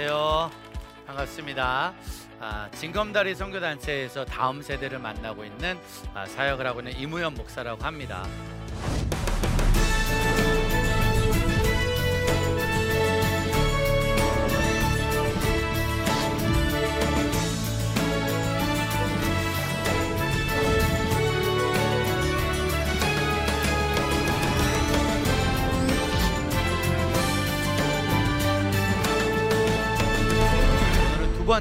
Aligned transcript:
안녕하세요. 0.00 0.50
반갑습니다. 1.06 1.92
아, 2.40 2.70
진검다리 2.74 3.34
선교단체에서 3.34 4.24
다음 4.24 4.62
세대를 4.62 4.98
만나고 4.98 5.44
있는 5.44 5.78
아, 6.14 6.24
사역을 6.24 6.66
하고 6.66 6.80
있는 6.80 6.98
이무현 6.98 7.34
목사라고 7.34 7.84
합니다. 7.84 8.24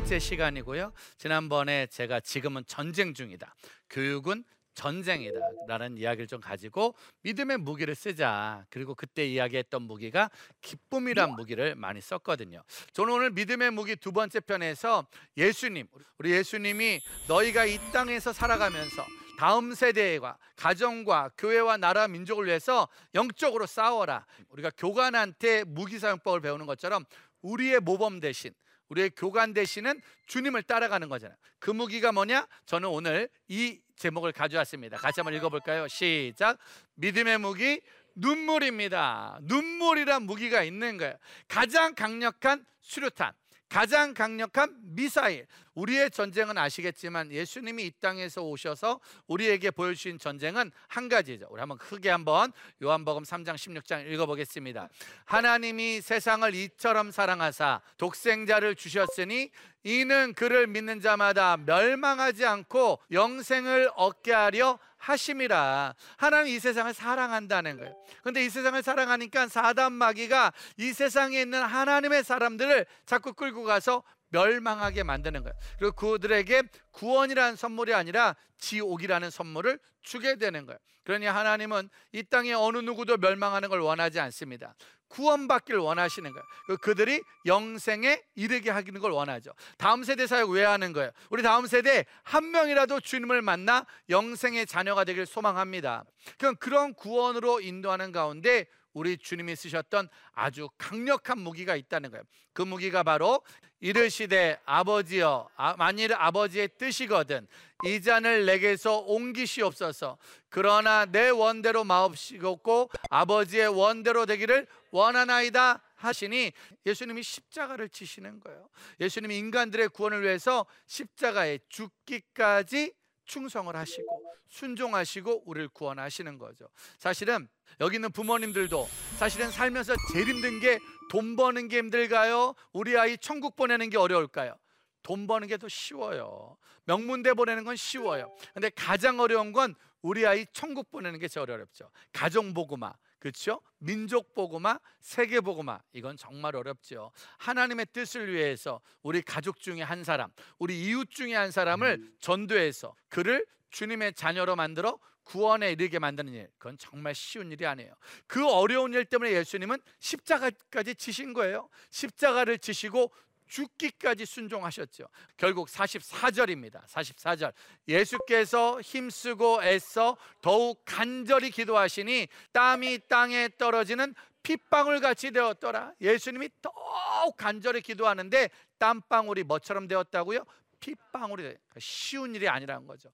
번째 0.10 0.18
시간이고요. 0.18 0.92
지난번에 1.18 1.86
제가 1.86 2.20
지금은 2.20 2.64
전쟁 2.66 3.14
중이다. 3.14 3.54
교육은 3.92 4.44
전쟁이다. 4.74 5.40
라는 5.68 6.00
이야기를 6.00 6.26
좀 6.26 6.42
가지고 6.42 6.96
믿음의 7.22 7.58
무기를 7.58 7.94
쓰자. 7.94 8.66
그리고 8.72 8.96
그때 8.96 9.28
이야기했던 9.28 9.84
무기가 9.84 10.32
기쁨이란 10.62 11.34
무기를 11.34 11.76
많이 11.76 12.02
썼거든요. 12.02 12.64
저는 12.94 13.14
오늘 13.14 13.30
믿음의 13.30 13.70
무기 13.70 13.96
두 13.96 14.12
번째 14.12 14.40
편에서 14.40 15.06
예수님, 15.38 15.86
우리 16.18 16.32
예수님이 16.32 17.02
너희가 17.28 17.66
이 17.66 17.78
땅에서 17.94 18.34
살아가면서 18.34 19.06
다음 19.38 19.76
세대와 19.76 20.40
가정과 20.56 21.34
교회와 21.38 21.78
나라 21.78 22.08
민족을 22.08 22.48
위해서 22.48 22.88
영적으로 23.14 23.68
싸워라. 23.68 24.26
우리가 24.50 24.72
교관한테 24.76 25.66
무기 25.66 26.00
사용법을 26.00 26.42
배우는 26.42 26.66
것처럼 26.66 27.06
우리의 27.44 27.80
모범 27.82 28.20
대신 28.20 28.52
우리의 28.90 29.12
교관 29.16 29.54
대신은 29.54 30.02
주님을 30.28 30.64
따라가는 30.64 31.10
거잖아요. 31.10 31.38
그 31.60 31.72
무기가 31.72 32.12
뭐냐? 32.12 32.48
저는 32.66 32.90
오늘 32.90 33.30
이 33.48 33.80
제목을 33.96 34.32
가져왔습니다. 34.32 34.98
같이 34.98 35.20
한번 35.20 35.34
읽어볼까요? 35.36 35.88
시작. 35.88 36.58
믿음의 36.96 37.40
무기 37.40 37.82
눈물입니다. 38.16 39.40
눈물이란 39.44 40.24
무기가 40.24 40.64
있는 40.64 40.98
거예요. 40.98 41.16
가장 41.48 41.96
강력한 41.96 42.66
수류탄, 42.82 43.34
가장 43.70 44.14
강력한 44.14 44.76
미사일. 44.82 45.48
우리의 45.76 46.12
전쟁은 46.12 46.58
아시겠지만 46.58 47.32
예수님이 47.32 47.86
이 47.86 47.92
땅에서 48.00 48.42
오셔서 48.44 49.00
우리에게 49.28 49.72
보여주신 49.72 50.20
전쟁은 50.20 50.72
한 50.88 51.10
가지죠. 51.10 51.48
우리 51.50 51.60
한번 51.60 51.78
크게 51.78 52.10
한번 52.10 52.52
요한복음 52.82 53.24
3장 53.24 53.56
16장 53.56 54.12
읽어보겠습니다. 54.12 54.90
하나님이 55.26 56.02
세상을 56.02 56.54
이처럼 56.56 57.12
사랑하사 57.12 57.82
독생자를 57.98 58.76
주셨으니 58.76 59.52
이는 59.84 60.34
그를 60.34 60.68
믿는 60.68 61.00
자마다 61.00 61.58
멸망하지 61.58 62.46
않고 62.46 63.00
영생을 63.12 63.90
얻게 63.96 64.34
하려 64.34 64.78
하심이라. 64.98 65.96
하나님 66.18 66.54
이 66.54 66.60
세상을 66.60 66.94
사랑한다는 66.94 67.78
거예요. 67.78 67.96
근데 68.22 68.46
이 68.46 68.50
세상을 68.50 68.82
사랑하니까 68.84 69.48
사단 69.48 69.94
마귀가 69.94 70.52
이 70.78 70.92
세상에 70.92 71.42
있는 71.42 71.62
하나님의 71.64 72.24
사람들을 72.24 72.86
자꾸 73.06 73.34
끌고 73.34 73.64
가서 73.64 74.04
멸망하게 74.30 75.04
만드는 75.04 75.44
거예요. 75.44 75.56
그리고 75.78 75.96
그들에게 75.96 76.64
구원이라는 76.92 77.56
선물이 77.56 77.94
아니라 77.94 78.36
지옥이라는 78.58 79.30
선물을 79.30 79.80
주게 80.02 80.36
되는 80.36 80.66
거예요. 80.66 80.80
그러니 81.04 81.26
하나님은 81.26 81.90
이 82.12 82.24
땅에 82.24 82.54
어느 82.54 82.78
누구도 82.78 83.18
멸망하는 83.18 83.70
걸 83.70 83.80
원하지 83.80 84.20
않습니다. 84.20 84.76
구원받기를 85.10 85.80
원하시는 85.80 86.32
거예요. 86.32 86.46
그 86.68 86.78
그들이 86.78 87.22
영생에 87.46 88.22
이르게 88.36 88.70
하기는 88.70 89.02
걸 89.02 89.12
원하죠. 89.12 89.52
다음 89.78 90.04
세대 90.04 90.28
사역 90.28 90.52
왜 90.52 90.64
하는 90.64 90.94
거예요? 90.94 91.12
우리 91.32 91.42
다음 91.42 91.66
세대 91.66 92.06
한 92.24 92.52
명이라도 92.52 93.00
주님을 93.00 93.42
만나 93.42 93.86
영생의 94.10 94.68
자녀가 94.68 95.04
되길 95.04 95.26
소망합니다. 95.26 96.06
그럼 96.38 96.56
그런 96.58 96.94
구원으로 96.94 97.60
인도하는 97.60 98.12
가운데 98.12 98.68
우리 98.94 99.18
주님이 99.18 99.56
쓰셨던 99.56 100.10
아주 100.34 100.70
강력한 100.78 101.40
무기가 101.40 101.76
있다는 101.76 102.12
거예요. 102.12 102.24
그 102.54 102.62
무기가 102.62 103.04
바로 103.04 103.42
이르시되 103.80 104.60
아버지여 104.66 105.50
아, 105.56 105.76
만일 105.78 106.14
아버지의 106.14 106.70
뜻이거든 106.78 107.48
이 107.86 108.02
잔을 108.02 108.46
내게서 108.46 109.00
옮기시옵소서 109.00 110.18
그러나 110.50 111.06
내 111.06 111.30
원대로 111.30 111.86
마옵시고 111.86 112.90
아버지의 113.10 113.68
원대로 113.68 114.26
되기를 114.26 114.68
원하나이다 114.92 115.82
하시니 115.96 116.52
예수님이 116.86 117.24
십자가를 117.24 117.90
지시는 117.90 118.40
거예요. 118.40 118.70
예수님이 119.00 119.38
인간들의 119.38 119.90
구원을 119.90 120.24
위해서 120.24 120.66
십자가에 120.88 121.60
죽기까지 121.70 122.94
충성을 123.34 123.74
하시고 123.76 124.34
순종하시고 124.50 125.44
우리를 125.46 125.70
구원하시는 125.70 126.38
거죠. 126.40 126.68
사실은 126.98 127.48
여기 127.80 127.96
있는 127.96 128.12
부모님들도 128.12 128.90
사실은 129.18 129.52
살면서 129.52 129.96
제일 130.12 130.28
힘든 130.28 130.60
게 130.60 130.80
돈 131.10 131.36
버는 131.36 131.70
게 131.70 131.78
힘들까요? 131.80 132.54
우리 132.74 132.96
아이 132.98 133.18
천국 133.18 133.56
보내는 133.56 133.90
게 133.90 133.98
어려울까요? 133.98 134.56
돈 135.02 135.26
버는 135.28 135.48
게 135.48 135.58
더 135.58 135.68
쉬워요. 135.68 136.58
명문대 136.86 137.34
보내는 137.34 137.64
건 137.64 137.76
쉬워요. 137.76 138.36
근데 138.54 138.70
가장 138.70 139.20
어려운 139.20 139.52
건 139.52 139.74
우리 140.02 140.26
아이 140.28 140.46
천국 140.54 140.92
보내는 140.92 141.20
게 141.20 141.28
제일 141.28 141.50
어렵죠. 141.50 141.90
가정 142.14 142.54
보고마. 142.54 142.94
그렇죠? 143.20 143.62
민족 143.78 144.34
보고마, 144.34 144.80
세계 145.00 145.42
보고마 145.42 145.80
이건 145.94 146.18
정말 146.18 146.56
어렵죠. 146.56 147.12
하나님의 147.38 147.88
뜻을 147.94 148.34
위해서 148.34 148.82
우리 149.02 149.22
가족 149.22 149.60
중에 149.60 149.82
한 149.82 150.04
사람, 150.04 150.32
우리 150.58 150.80
이웃 150.86 151.10
중에 151.10 151.36
한 151.36 151.52
사람을 151.52 152.14
전도해서 152.20 152.96
그를 153.10 153.46
주님의 153.72 154.14
자녀로 154.14 154.56
만들어 154.56 154.98
구원에 155.24 155.72
이르게 155.74 156.00
만드는 156.00 156.34
일. 156.34 156.50
그건 156.58 156.76
정말 156.80 157.14
쉬운 157.14 157.52
일이 157.52 157.64
아니에요. 157.68 157.94
그 158.26 158.50
어려운 158.50 158.94
일 158.96 159.06
때문에 159.06 159.32
예수님은 159.34 159.78
십자가까지 160.00 160.96
지신 160.96 161.34
거예요. 161.34 161.70
십자가를 161.92 162.58
지시고 162.58 163.12
죽기까지 163.50 164.26
순종하셨죠. 164.26 165.06
결국 165.36 165.68
44절입니다. 165.68 166.86
44절. 166.86 167.54
예수께서 167.88 168.80
힘쓰고 168.80 169.64
애써 169.64 170.16
더욱 170.42 170.82
간절히 170.86 171.50
기도하시니 171.52 172.28
땀이 172.54 173.00
땅에 173.10 173.50
떨어지는 173.58 174.16
핏방울 174.44 175.02
같이 175.02 175.32
되었더라. 175.32 175.94
예수님이 176.00 176.50
더욱 176.62 177.36
간절히 177.36 177.82
기도하는데 177.82 178.50
땀방울이 178.78 179.44
뭐처럼 179.44 179.88
되었다고요? 179.88 180.46
핏방울이 180.80 181.56
쉬운 181.78 182.36
일이 182.36 182.48
아니라는 182.48 182.88
거죠. 182.88 183.10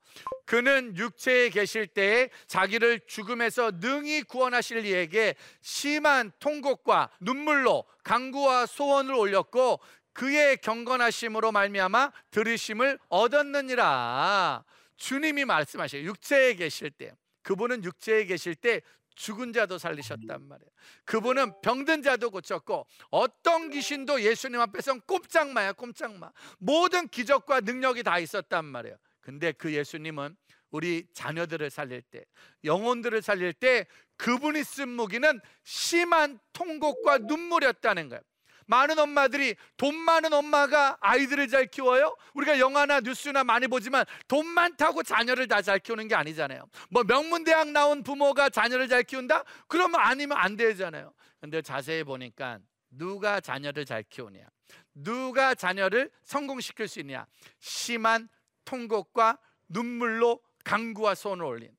그는 0.46 0.96
육체에 0.96 1.50
계실 1.50 1.88
때에 1.88 2.30
자기를 2.46 3.02
죽음에서 3.08 3.72
능히 3.80 4.22
구원하실 4.22 4.86
이에게 4.86 5.36
심한 5.62 6.32
통곡과 6.40 7.10
눈물로 7.20 7.86
강구와 8.04 8.68
소원을 8.68 9.16
올렸고 9.16 9.80
그의 10.16 10.58
경건하심으로 10.58 11.52
말미암아 11.52 12.12
들으심을 12.32 12.98
얻었느니라. 13.10 14.64
주님이 14.96 15.44
말씀하셔요. 15.46 16.04
육체에 16.04 16.56
계실 16.56 16.90
때 16.90 17.14
그분은 17.44 17.84
육체에 17.84 18.26
계실 18.26 18.56
때 18.56 18.82
죽은 19.16 19.54
자도 19.54 19.78
살리셨단 19.78 20.42
말이에요. 20.42 20.70
그분은 21.04 21.62
병든 21.62 22.02
자도 22.02 22.32
고쳤고 22.32 22.88
어떤 23.12 23.70
귀신도 23.70 24.22
예수님 24.22 24.60
앞에선 24.62 25.02
꼼짝마야 25.02 25.74
꼼짝마. 25.74 26.32
모든 26.60 27.08
기적과 27.10 27.60
능력이 27.62 28.04
다 28.04 28.18
있었단 28.18 28.64
말이에요. 28.66 28.98
근데 29.20 29.52
그 29.52 29.74
예수님은 29.74 30.36
우리 30.72 31.08
자녀들을 31.14 31.70
살릴 31.70 32.02
때, 32.02 32.26
영혼들을 32.64 33.22
살릴 33.22 33.54
때 33.54 33.86
그분이 34.18 34.64
쓴 34.64 34.90
무기는 34.90 35.40
심한 35.64 36.40
통곡과 36.54 37.20
눈물이었다는 37.20 38.10
거예요. 38.10 38.22
많은 38.68 38.98
엄마들이 39.00 39.56
돈 39.78 39.96
많은 39.96 40.34
엄마가 40.34 40.98
아이들을 41.02 41.48
잘 41.48 41.66
키워요? 41.68 42.16
우리가 42.34 42.60
영화나 42.60 43.00
뉴스나 43.00 43.44
많이 43.44 43.68
보지만 43.68 44.06
돈 44.28 44.46
많다고 44.48 45.04
자녀를 45.04 45.48
다 45.48 45.62
잘 45.62 45.80
키우는 45.80 46.08
게 46.08 46.16
아니잖아요. 46.16 46.64
뭐 46.90 47.04
명문대학 47.04 47.70
나온 47.70 48.04
부모가 48.04 48.50
자녀를 48.50 48.88
잘 48.88 49.04
키운다? 49.04 49.44
그러면 49.68 50.00
아니면 50.02 50.38
안 50.38 50.56
되잖아요. 50.56 51.14
근데 51.42 51.62
자세히 51.62 52.04
보니까 52.04 52.60
누가 52.90 53.40
자녀를 53.40 53.86
잘 53.86 54.04
키우냐? 54.04 54.46
누가 54.94 55.54
자녀를 55.56 56.12
성공시킬 56.24 56.88
수 56.88 57.00
있냐? 57.00 57.26
심한 57.60 58.30
통곡과 58.64 59.38
눈물로 59.68 60.40
강구와 60.64 61.16
손을 61.16 61.46
올린 61.46 61.72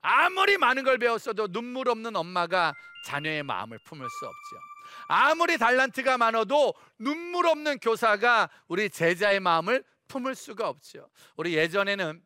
아무리 0.00 0.56
많은 0.56 0.84
걸 0.84 0.98
배웠어도 0.98 1.48
눈물 1.48 1.88
없는 1.88 2.14
엄마가 2.16 2.72
자녀의 3.06 3.42
마음을 3.42 3.78
품을 3.84 4.06
수 4.08 4.26
없죠. 4.26 4.56
아무리 5.08 5.58
달란트가 5.58 6.18
많아도 6.18 6.74
눈물 6.98 7.46
없는 7.46 7.78
교사가 7.78 8.50
우리 8.68 8.90
제자의 8.90 9.40
마음을 9.40 9.84
품을 10.08 10.34
수가 10.34 10.68
없죠. 10.68 11.08
우리 11.36 11.54
예전에는 11.54 12.22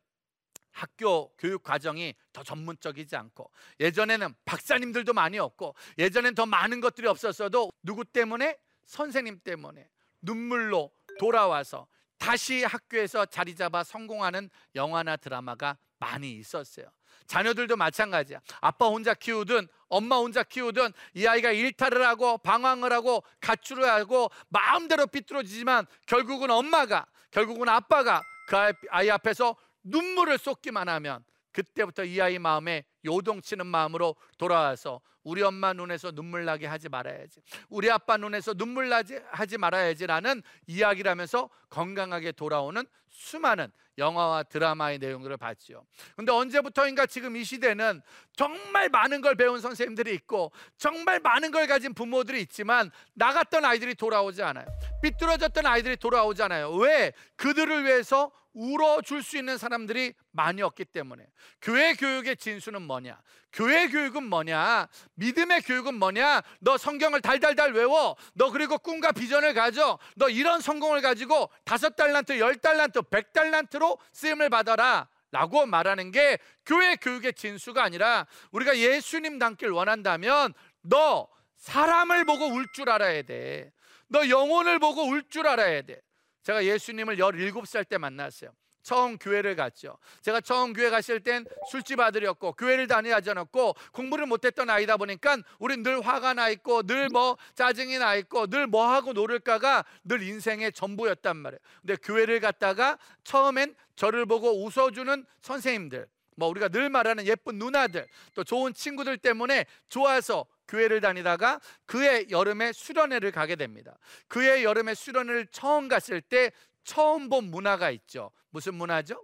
학교 0.73 1.35
교육 1.37 1.63
과정이 1.63 2.15
더 2.33 2.43
전문적이지 2.43 3.17
않고 3.17 3.51
예전에는 3.81 4.35
박사님들도 4.45 5.13
많이 5.13 5.39
없고 5.39 5.75
예전엔 5.99 6.35
더 6.35 6.47
많은 6.47 6.81
것들이 6.81 7.07
없었어도 7.07 7.73
누구 7.83 8.05
때문에 8.05 8.57
선생님 8.87 9.41
때문에 9.43 9.89
눈물로 10.23 10.93
돌아와서 11.19 11.87
다시 12.19 12.65
학교에서 12.65 13.27
자리 13.27 13.55
잡아 13.57 13.83
성공하는 13.83 14.51
영화나 14.75 15.17
드라마가 15.17 15.79
많이 15.99 16.33
있었어요. 16.33 16.87
자녀들도 17.31 17.77
마찬가지야. 17.77 18.41
아빠 18.61 18.87
혼자 18.89 19.15
키우든 19.15 19.69
엄마 19.89 20.17
혼자 20.17 20.43
키우든 20.43 20.93
이 21.15 21.29
아이가 21.29 21.53
일탈을 21.53 22.05
하고 22.05 22.39
방황을 22.39 22.93
하고 22.93 23.23
가출을 23.41 23.89
하고 23.89 24.33
마음대로 24.49 25.07
삐뚤어지지만 25.07 25.87
결국은 26.07 26.51
엄마가 26.51 27.07
결국은 27.31 27.69
아빠가 27.69 28.21
그 28.49 28.57
아이 28.91 29.09
앞에서 29.11 29.55
눈물을 29.85 30.39
쏟기만 30.39 30.89
하면 30.89 31.25
그때부터 31.53 32.03
이 32.03 32.21
아이 32.21 32.41
마음에 32.41 32.85
요동치는 33.05 33.65
마음으로 33.65 34.17
돌아와서 34.37 35.01
우리 35.23 35.43
엄마 35.43 35.73
눈에서 35.73 36.11
눈물 36.11 36.45
나게 36.45 36.67
하지 36.67 36.89
말아야지. 36.89 37.43
우리 37.69 37.93
아빠 37.93 38.17
눈에서 38.17 38.55
눈물 38.55 38.89
나지 38.89 39.21
하지 39.31 39.57
말아야지라는 39.57 40.43
이야기를 40.67 41.09
하면서 41.09 41.49
건강하게 41.69 42.33
돌아오는 42.33 42.85
수많은 43.09 43.71
영화와 44.01 44.43
드라마의 44.45 44.99
내용들을 44.99 45.37
봤죠. 45.37 45.87
근데 46.17 46.33
언제부터인가 46.33 47.07
지금 47.07 47.37
이 47.37 47.45
시대는 47.45 48.03
정말 48.35 48.89
많은 48.89 49.21
걸 49.21 49.37
배운 49.37 49.61
선생님들이 49.61 50.13
있고 50.15 50.51
정말 50.77 51.21
많은 51.21 51.53
걸 51.53 51.67
가진 51.67 51.95
부모들이 51.95 52.41
있지만 52.43 52.91
나갔던 53.15 53.65
아이들이 53.65 53.95
돌아오지 53.95 54.43
않아요. 54.43 54.67
삐뚤어졌던 55.03 55.67
아이들이 55.67 55.97
돌아오지 55.97 56.43
않아요. 56.43 56.73
왜? 56.73 57.13
그들을 57.37 57.85
위해서 57.85 58.33
울어줄 58.53 59.23
수 59.23 59.37
있는 59.39 59.59
사람들이 59.59 60.15
많이 60.33 60.63
없기 60.63 60.85
때문에 60.87 61.25
교회 61.63 61.95
교육의 61.95 62.37
진수는 62.37 62.83
뭐냐? 62.83 63.21
교회 63.53 63.89
교육은 63.89 64.25
뭐냐? 64.25 64.89
믿음의 65.15 65.63
교육은 65.63 65.95
뭐냐? 65.95 66.43
너 66.61 66.77
성경을 66.77 67.21
달달달 67.21 67.73
외워. 67.73 68.17
너 68.35 68.51
그리고 68.51 68.79
꿈과 68.79 69.13
비전을 69.13 69.55
가져. 69.55 69.99
너 70.17 70.29
이런 70.29 70.61
성공을 70.61 71.01
가지고 71.01 71.51
다섯 71.65 71.97
달란트, 71.97 72.39
열 72.39 72.57
달란트, 72.57 73.03
백 73.03 73.33
달란트로 73.33 73.99
쓰임을 74.13 74.51
받아라. 74.51 75.09
라고 75.33 75.65
말하는 75.65 76.11
게 76.11 76.39
교회 76.67 76.97
교육의 76.97 77.35
진수가 77.35 77.83
아니라 77.83 78.27
우리가 78.51 78.77
예수님 78.77 79.39
닮길 79.39 79.71
원한다면 79.71 80.55
너 80.83 81.29
사람을 81.57 82.25
보고 82.25 82.47
울 82.47 82.67
줄 82.73 82.91
알아야 82.91 83.23
돼. 83.23 83.73
너 84.09 84.29
영혼을 84.29 84.81
보고 84.81 85.03
울 85.05 85.23
줄 85.31 85.47
알아야 85.47 85.83
돼. 85.83 86.01
제가 86.43 86.65
예수님을 86.65 87.17
17살 87.17 87.89
때 87.89 87.99
만났어요. 87.99 88.51
처음 88.83 89.19
교회를 89.19 89.57
갔죠. 89.57 89.99
제가 90.23 90.41
처음 90.41 90.73
교회 90.73 90.89
갔을 90.89 91.21
땐 91.21 91.45
술집 91.71 92.01
아들이었고 92.01 92.55
교회를 92.55 92.87
다니지 92.87 93.31
않았고 93.31 93.75
공부를 93.93 94.25
못했던 94.25 94.71
아이다 94.71 94.97
보니까 94.97 95.37
우린 95.59 95.83
늘 95.83 96.01
화가 96.01 96.33
나 96.35 96.49
있고 96.49 96.83
늘 96.85 97.09
뭐 97.13 97.37
짜증이 97.55 97.99
나 97.99 98.15
있고 98.15 98.47
늘 98.47 98.67
뭐 98.67 98.89
하고 98.91 99.13
놀을까가 99.13 99.85
늘 100.05 100.23
인생의 100.23 100.73
전부였단 100.73 101.37
말이에요. 101.37 101.61
근데 101.83 101.97
교회를 101.97 102.41
갔다가 102.41 102.99
처음엔 103.23 103.75
저를 103.97 104.25
보고 104.25 104.65
웃어주는 104.65 105.27
선생님들, 105.43 106.09
뭐 106.37 106.49
우리가 106.49 106.69
늘 106.69 106.89
말하는 106.89 107.27
예쁜 107.27 107.59
누나들, 107.59 108.09
또 108.35 108.45
좋은 108.45 108.73
친구들 108.73 109.19
때문에 109.19 109.67
좋아서 109.91 110.47
교회를 110.71 111.01
다니다가 111.01 111.61
그해 111.85 112.27
여름에 112.31 112.73
수련회를 112.73 113.33
가게 113.33 113.57
됩니다. 113.57 113.99
그해 114.29 114.63
여름에 114.65 114.95
수련회를 114.95 115.49
처음 115.49 115.89
갔을 115.89 116.21
때 116.23 116.53
처음 116.85 117.29
본 117.29 117.51
문화가 117.51 117.91
있죠. 117.91 118.31
무슨 118.51 118.75
문화죠? 118.75 119.23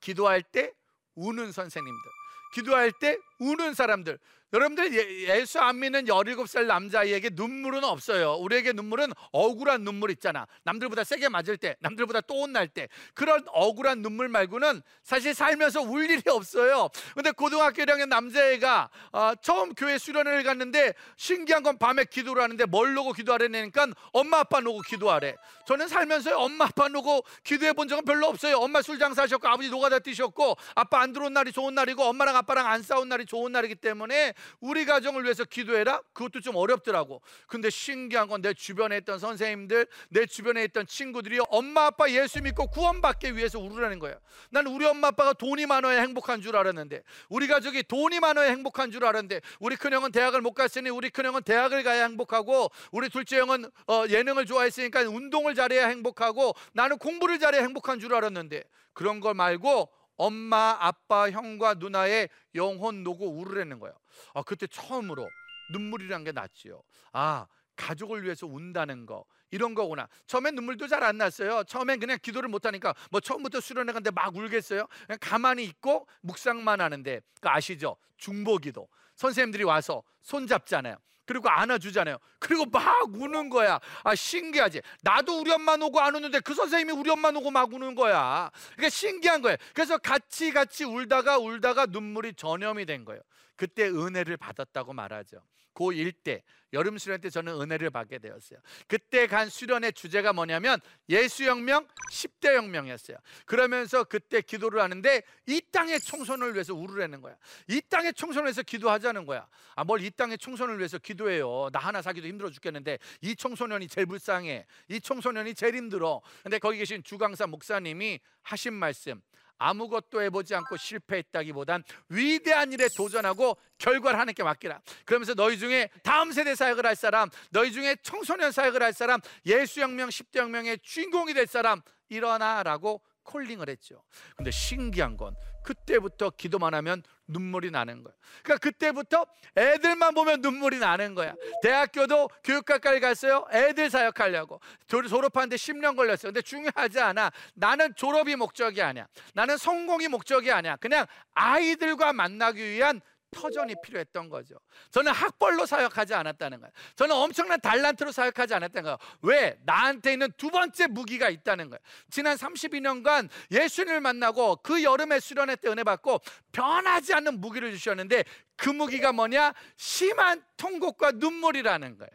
기도할 0.00 0.42
때 0.42 0.72
우는 1.14 1.52
선생님들, 1.52 2.10
기도할 2.54 2.92
때 3.00 3.18
우는 3.38 3.74
사람들, 3.74 4.18
여러분들 4.56 4.94
예, 4.94 5.38
예수 5.40 5.60
안 5.60 5.78
믿는 5.78 6.06
17살 6.06 6.64
남자아이에게 6.64 7.30
눈물은 7.34 7.84
없어요. 7.84 8.36
우리에게 8.36 8.72
눈물은 8.72 9.12
억울한 9.30 9.82
눈물 9.82 10.10
있잖아. 10.12 10.46
남들보다 10.62 11.04
세게 11.04 11.28
맞을 11.28 11.58
때, 11.58 11.76
남들보다 11.80 12.22
또 12.22 12.42
혼날 12.42 12.66
때. 12.66 12.88
그런 13.12 13.44
억울한 13.48 14.00
눈물 14.00 14.28
말고는 14.28 14.80
사실 15.02 15.34
살면서 15.34 15.82
울 15.82 16.10
일이 16.10 16.22
없어요. 16.26 16.88
근데 17.14 17.32
고등학교 17.32 17.82
1학년 17.82 18.08
남자애가 18.08 18.88
어, 19.12 19.32
처음 19.42 19.74
교회 19.74 19.98
수련회를 19.98 20.42
갔는데 20.42 20.94
신기한 21.16 21.62
건 21.62 21.76
밤에 21.78 22.04
기도를 22.04 22.42
하는데 22.42 22.64
뭘 22.64 22.94
놓고 22.94 23.12
기도하려니까 23.12 23.88
엄마 24.12 24.38
아빠 24.38 24.60
놓고 24.60 24.80
기도하래. 24.80 25.36
저는 25.66 25.88
살면서 25.88 26.38
엄마 26.38 26.64
아빠 26.64 26.88
놓고 26.88 27.24
기도해 27.44 27.74
본 27.74 27.88
적은 27.88 28.06
별로 28.06 28.28
없어요. 28.28 28.56
엄마 28.56 28.80
술 28.80 28.98
장사하셨고 28.98 29.46
아버지 29.46 29.68
노가다 29.68 29.98
뛰셨고 29.98 30.56
아빠 30.74 31.00
안 31.00 31.12
들어온 31.12 31.34
날이 31.34 31.52
좋은 31.52 31.74
날이고 31.74 32.02
엄마랑 32.02 32.36
아빠랑 32.36 32.66
안 32.66 32.82
싸운 32.82 33.10
날이 33.10 33.26
좋은 33.26 33.52
날이기 33.52 33.74
때문에 33.74 34.32
우리 34.60 34.86
가정을 34.86 35.24
위해서 35.24 35.44
기도해라? 35.44 36.00
그것도 36.14 36.40
좀 36.40 36.56
어렵더라고. 36.56 37.20
근데 37.46 37.68
신기한 37.68 38.28
건 38.28 38.46
내 38.46 38.54
주변에 38.54 38.98
있던 38.98 39.18
선생님들, 39.18 39.88
내 40.10 40.24
주변에 40.26 40.62
있던 40.64 40.86
친구들이 40.86 41.40
엄마 41.48 41.86
아빠 41.86 42.08
예수 42.10 42.40
믿고 42.40 42.68
구원받기 42.68 43.34
위해서 43.34 43.58
울으라는 43.58 43.98
거예요. 43.98 44.16
난 44.50 44.68
우리 44.68 44.86
엄마 44.86 45.08
아빠가 45.08 45.32
돈이 45.32 45.66
많아야 45.66 46.00
행복한 46.02 46.40
줄 46.40 46.54
알았는데, 46.56 47.02
우리 47.28 47.48
가족이 47.48 47.82
돈이 47.84 48.20
많아야 48.20 48.50
행복한 48.50 48.92
줄 48.92 49.04
알았는데, 49.04 49.40
우리 49.58 49.74
큰형은 49.74 50.12
대학을 50.12 50.42
못 50.42 50.52
갔으니 50.52 50.90
우리 50.90 51.10
큰형은 51.10 51.42
대학을 51.42 51.82
가야 51.82 52.04
행복하고, 52.04 52.70
우리 52.92 53.08
둘째 53.08 53.40
형은 53.40 53.64
어, 53.88 54.04
예능을 54.08 54.46
좋아했으니까 54.46 55.00
운동을 55.00 55.56
잘해야 55.56 55.88
행복하고, 55.88 56.54
나는 56.72 56.98
공부를 56.98 57.40
잘해야 57.40 57.62
행복한 57.62 57.98
줄 57.98 58.14
알았는데, 58.14 58.62
그런 58.92 59.18
걸 59.18 59.34
말고 59.34 59.90
엄마, 60.16 60.76
아빠, 60.80 61.30
형과 61.30 61.74
누나의 61.74 62.28
영혼 62.54 63.02
놓고 63.02 63.38
울으라는 63.38 63.78
거예요. 63.78 63.94
아, 64.34 64.42
그때 64.42 64.66
처음으로 64.66 65.28
눈물이란 65.72 66.24
게 66.24 66.32
났지요. 66.32 66.82
아, 67.12 67.46
가족을 67.76 68.22
위해서 68.24 68.46
운다는 68.46 69.04
거 69.06 69.24
이런 69.50 69.74
거구나. 69.74 70.08
처음엔 70.26 70.54
눈물도 70.54 70.88
잘 70.88 71.02
안 71.02 71.18
났어요. 71.18 71.62
처음엔 71.64 72.00
그냥 72.00 72.18
기도를 72.22 72.48
못 72.48 72.64
하니까 72.64 72.94
뭐 73.10 73.20
처음부터 73.20 73.60
수련회 73.60 73.92
갔는데 73.92 74.10
막 74.10 74.34
울겠어요. 74.34 74.86
그냥 75.06 75.18
가만히 75.20 75.64
있고 75.64 76.06
묵상만 76.22 76.80
하는데 76.80 77.20
그 77.40 77.48
아시죠? 77.48 77.96
중보기도 78.16 78.88
선생님들이 79.14 79.64
와서 79.64 80.02
손 80.22 80.46
잡잖아요. 80.46 80.96
그리고 81.26 81.48
안아주잖아요. 81.48 82.18
그리고 82.38 82.64
막 82.66 83.14
우는 83.14 83.50
거야. 83.50 83.80
아 84.04 84.14
신기하지. 84.14 84.80
나도 85.02 85.40
우리 85.40 85.50
엄마 85.50 85.76
놓고 85.76 86.00
안 86.00 86.14
우는데 86.14 86.40
그 86.40 86.54
선생님이 86.54 86.92
우리 86.92 87.10
엄마 87.10 87.30
놓고 87.30 87.50
막 87.50 87.72
우는 87.72 87.94
거야. 87.94 88.50
그러니까 88.74 88.88
신기한 88.88 89.42
거예요. 89.42 89.56
그래서 89.74 89.98
같이 89.98 90.52
같이 90.52 90.84
울다가 90.84 91.38
울다가 91.38 91.86
눈물이 91.86 92.34
전염이 92.34 92.86
된 92.86 93.04
거예요. 93.04 93.20
그때 93.56 93.88
은혜를 93.88 94.36
받았다고 94.36 94.92
말하죠. 94.92 95.42
고1 95.76 96.14
때 96.24 96.42
여름 96.72 96.98
수련 96.98 97.20
때 97.20 97.30
저는 97.30 97.60
은혜를 97.60 97.90
받게 97.90 98.18
되었어요. 98.18 98.58
그때 98.88 99.26
간 99.26 99.48
수련의 99.48 99.92
주제가 99.92 100.32
뭐냐면 100.32 100.80
예수혁명 101.08 101.86
10대 102.10 102.54
혁명이었어요. 102.56 103.16
그러면서 103.46 104.04
그때 104.04 104.40
기도를 104.40 104.82
하는데 104.82 105.22
이 105.46 105.62
땅의 105.72 106.00
총선을 106.00 106.54
위해서 106.54 106.74
울으라는 106.74 107.22
거야. 107.22 107.36
이 107.68 107.80
땅의 107.88 108.14
총선을 108.14 108.46
위해서 108.46 108.62
기도하자는 108.62 109.26
거야. 109.26 109.46
아, 109.74 109.84
뭘 109.84 110.00
이 110.06 110.10
땅의 110.10 110.38
총선을 110.38 110.78
위해서 110.78 110.98
기도해요. 110.98 111.70
나 111.72 111.78
하나 111.78 112.02
사기도 112.02 112.26
힘들어 112.28 112.50
죽겠는데 112.50 112.98
이 113.22 113.34
청소년이 113.34 113.88
제일 113.88 114.06
불쌍해. 114.06 114.66
이 114.88 115.00
청소년이 115.00 115.54
제일 115.54 115.74
힘들어. 115.76 116.20
근데 116.42 116.58
거기 116.58 116.78
계신 116.78 117.02
주강사 117.02 117.46
목사님이 117.46 118.20
하신 118.42 118.74
말씀 118.74 119.20
아무것도 119.58 120.22
해보지 120.22 120.54
않고 120.54 120.76
실패했다기보단 120.76 121.82
위대한 122.08 122.72
일에 122.72 122.88
도전하고 122.94 123.56
결과를 123.78 124.18
하나님께 124.18 124.42
맡기라. 124.42 124.80
그러면서 125.04 125.34
너희 125.34 125.58
중에 125.58 125.90
다음 126.02 126.32
세대 126.32 126.54
사역을 126.54 126.84
할 126.86 126.96
사람, 126.96 127.28
너희 127.50 127.72
중에 127.72 127.96
청소년 128.02 128.52
사역을 128.52 128.82
할 128.82 128.92
사람, 128.92 129.20
예수 129.46 129.80
혁명, 129.80 130.08
10대 130.08 130.40
혁명의 130.40 130.78
주인공이 130.82 131.34
될 131.34 131.46
사람 131.46 131.80
일어나라고 132.08 133.02
콜링을 133.22 133.68
했죠. 133.68 134.02
근데 134.36 134.50
신기한 134.50 135.16
건 135.16 135.34
그때부터 135.64 136.30
기도만 136.30 136.74
하면 136.74 137.02
눈물이 137.28 137.70
나는 137.70 138.02
거야. 138.02 138.14
그러니까 138.42 138.62
그때부터 138.62 139.26
애들만 139.56 140.14
보면 140.14 140.40
눈물이 140.40 140.78
나는 140.78 141.14
거야. 141.14 141.34
대학교도 141.62 142.28
교육학과를 142.44 143.00
갔어요. 143.00 143.46
애들 143.52 143.90
사역하려고. 143.90 144.60
졸업하는데 144.86 145.56
10년 145.56 145.96
걸렸어요. 145.96 146.32
근데 146.32 146.42
중요하지 146.42 147.00
않아. 147.00 147.30
나는 147.54 147.94
졸업이 147.94 148.36
목적이 148.36 148.82
아니야. 148.82 149.06
나는 149.34 149.56
성공이 149.56 150.08
목적이 150.08 150.52
아니야. 150.52 150.76
그냥 150.76 151.06
아이들과 151.34 152.12
만나기 152.12 152.62
위한 152.62 153.00
터전이 153.36 153.74
필요했던 153.82 154.30
거죠. 154.30 154.56
저는 154.90 155.12
학벌로 155.12 155.66
사역하지 155.66 156.14
않았다는 156.14 156.60
거예요. 156.60 156.72
저는 156.96 157.14
엄청난 157.14 157.60
달란트로 157.60 158.10
사역하지 158.10 158.54
않았다는 158.54 158.82
거예요. 158.82 158.98
왜? 159.22 159.58
나한테 159.64 160.14
있는 160.14 160.32
두 160.38 160.50
번째 160.50 160.86
무기가 160.86 161.28
있다는 161.28 161.68
거예요. 161.68 161.78
지난 162.10 162.36
32년간 162.36 163.28
예수님을 163.50 164.00
만나고 164.00 164.56
그 164.56 164.82
여름에 164.82 165.20
수련회 165.20 165.56
때 165.56 165.68
은혜 165.68 165.84
받고 165.84 166.20
변하지 166.52 167.12
않는 167.14 167.40
무기를 167.40 167.70
주셨는데 167.72 168.24
그 168.56 168.70
무기가 168.70 169.12
뭐냐? 169.12 169.52
심한 169.76 170.42
통곡과 170.56 171.12
눈물이라는 171.12 171.98
거예요. 171.98 172.10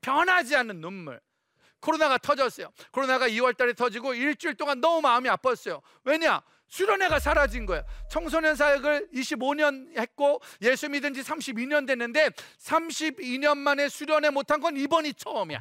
변하지 0.00 0.56
않는 0.56 0.80
눈물. 0.80 1.20
코로나가 1.80 2.18
터졌어요. 2.18 2.72
코로나가 2.90 3.28
2월 3.28 3.56
달에 3.56 3.74
터지고 3.74 4.14
일주일 4.14 4.54
동안 4.54 4.80
너무 4.80 5.02
마음이 5.02 5.28
아팠어요. 5.28 5.82
왜냐? 6.04 6.42
수련회가 6.68 7.18
사라진 7.18 7.66
거예요. 7.66 7.84
청소년 8.10 8.56
사역을 8.56 9.08
25년 9.14 9.96
했고 9.98 10.40
예수 10.62 10.88
믿은 10.88 11.14
지 11.14 11.22
32년 11.22 11.86
됐는데 11.86 12.30
32년 12.60 13.58
만에 13.58 13.88
수련회 13.88 14.30
못한 14.30 14.60
건 14.60 14.76
이번이 14.76 15.14
처음이야. 15.14 15.60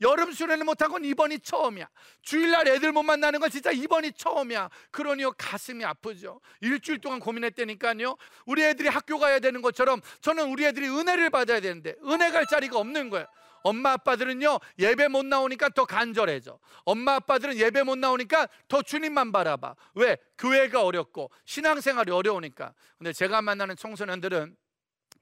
여름 0.00 0.32
수련회 0.32 0.64
못한 0.64 0.90
건 0.90 1.04
이번이 1.04 1.40
처음이야. 1.40 1.88
주일날 2.22 2.68
애들 2.68 2.92
못 2.92 3.02
만나는 3.02 3.40
건 3.40 3.50
진짜 3.50 3.70
이번이 3.70 4.12
처음이야. 4.12 4.70
그러니요 4.90 5.32
가슴이 5.32 5.84
아프죠. 5.84 6.40
일주일 6.60 7.00
동안 7.00 7.20
고민했다니까요. 7.20 8.16
우리 8.46 8.62
애들이 8.64 8.88
학교 8.88 9.18
가야 9.18 9.38
되는 9.40 9.60
것처럼 9.60 10.00
저는 10.20 10.50
우리 10.50 10.64
애들이 10.64 10.88
은혜를 10.88 11.30
받아야 11.30 11.60
되는데 11.60 11.94
은혜 12.04 12.30
갈 12.30 12.46
자리가 12.46 12.78
없는 12.78 13.10
거예요. 13.10 13.26
엄마 13.64 13.92
아빠들은요 13.92 14.60
예배 14.78 15.08
못 15.08 15.24
나오니까 15.24 15.70
더 15.70 15.84
간절해져. 15.84 16.58
엄마 16.84 17.14
아빠들은 17.16 17.56
예배 17.56 17.82
못 17.82 17.98
나오니까 17.98 18.46
더 18.68 18.82
주님만 18.82 19.32
바라봐. 19.32 19.74
왜? 19.94 20.16
교회가 20.38 20.84
어렵고 20.84 21.30
신앙생활이 21.46 22.12
어려우니까. 22.12 22.74
근데 22.98 23.12
제가 23.12 23.42
만나는 23.42 23.74
청소년들은 23.76 24.54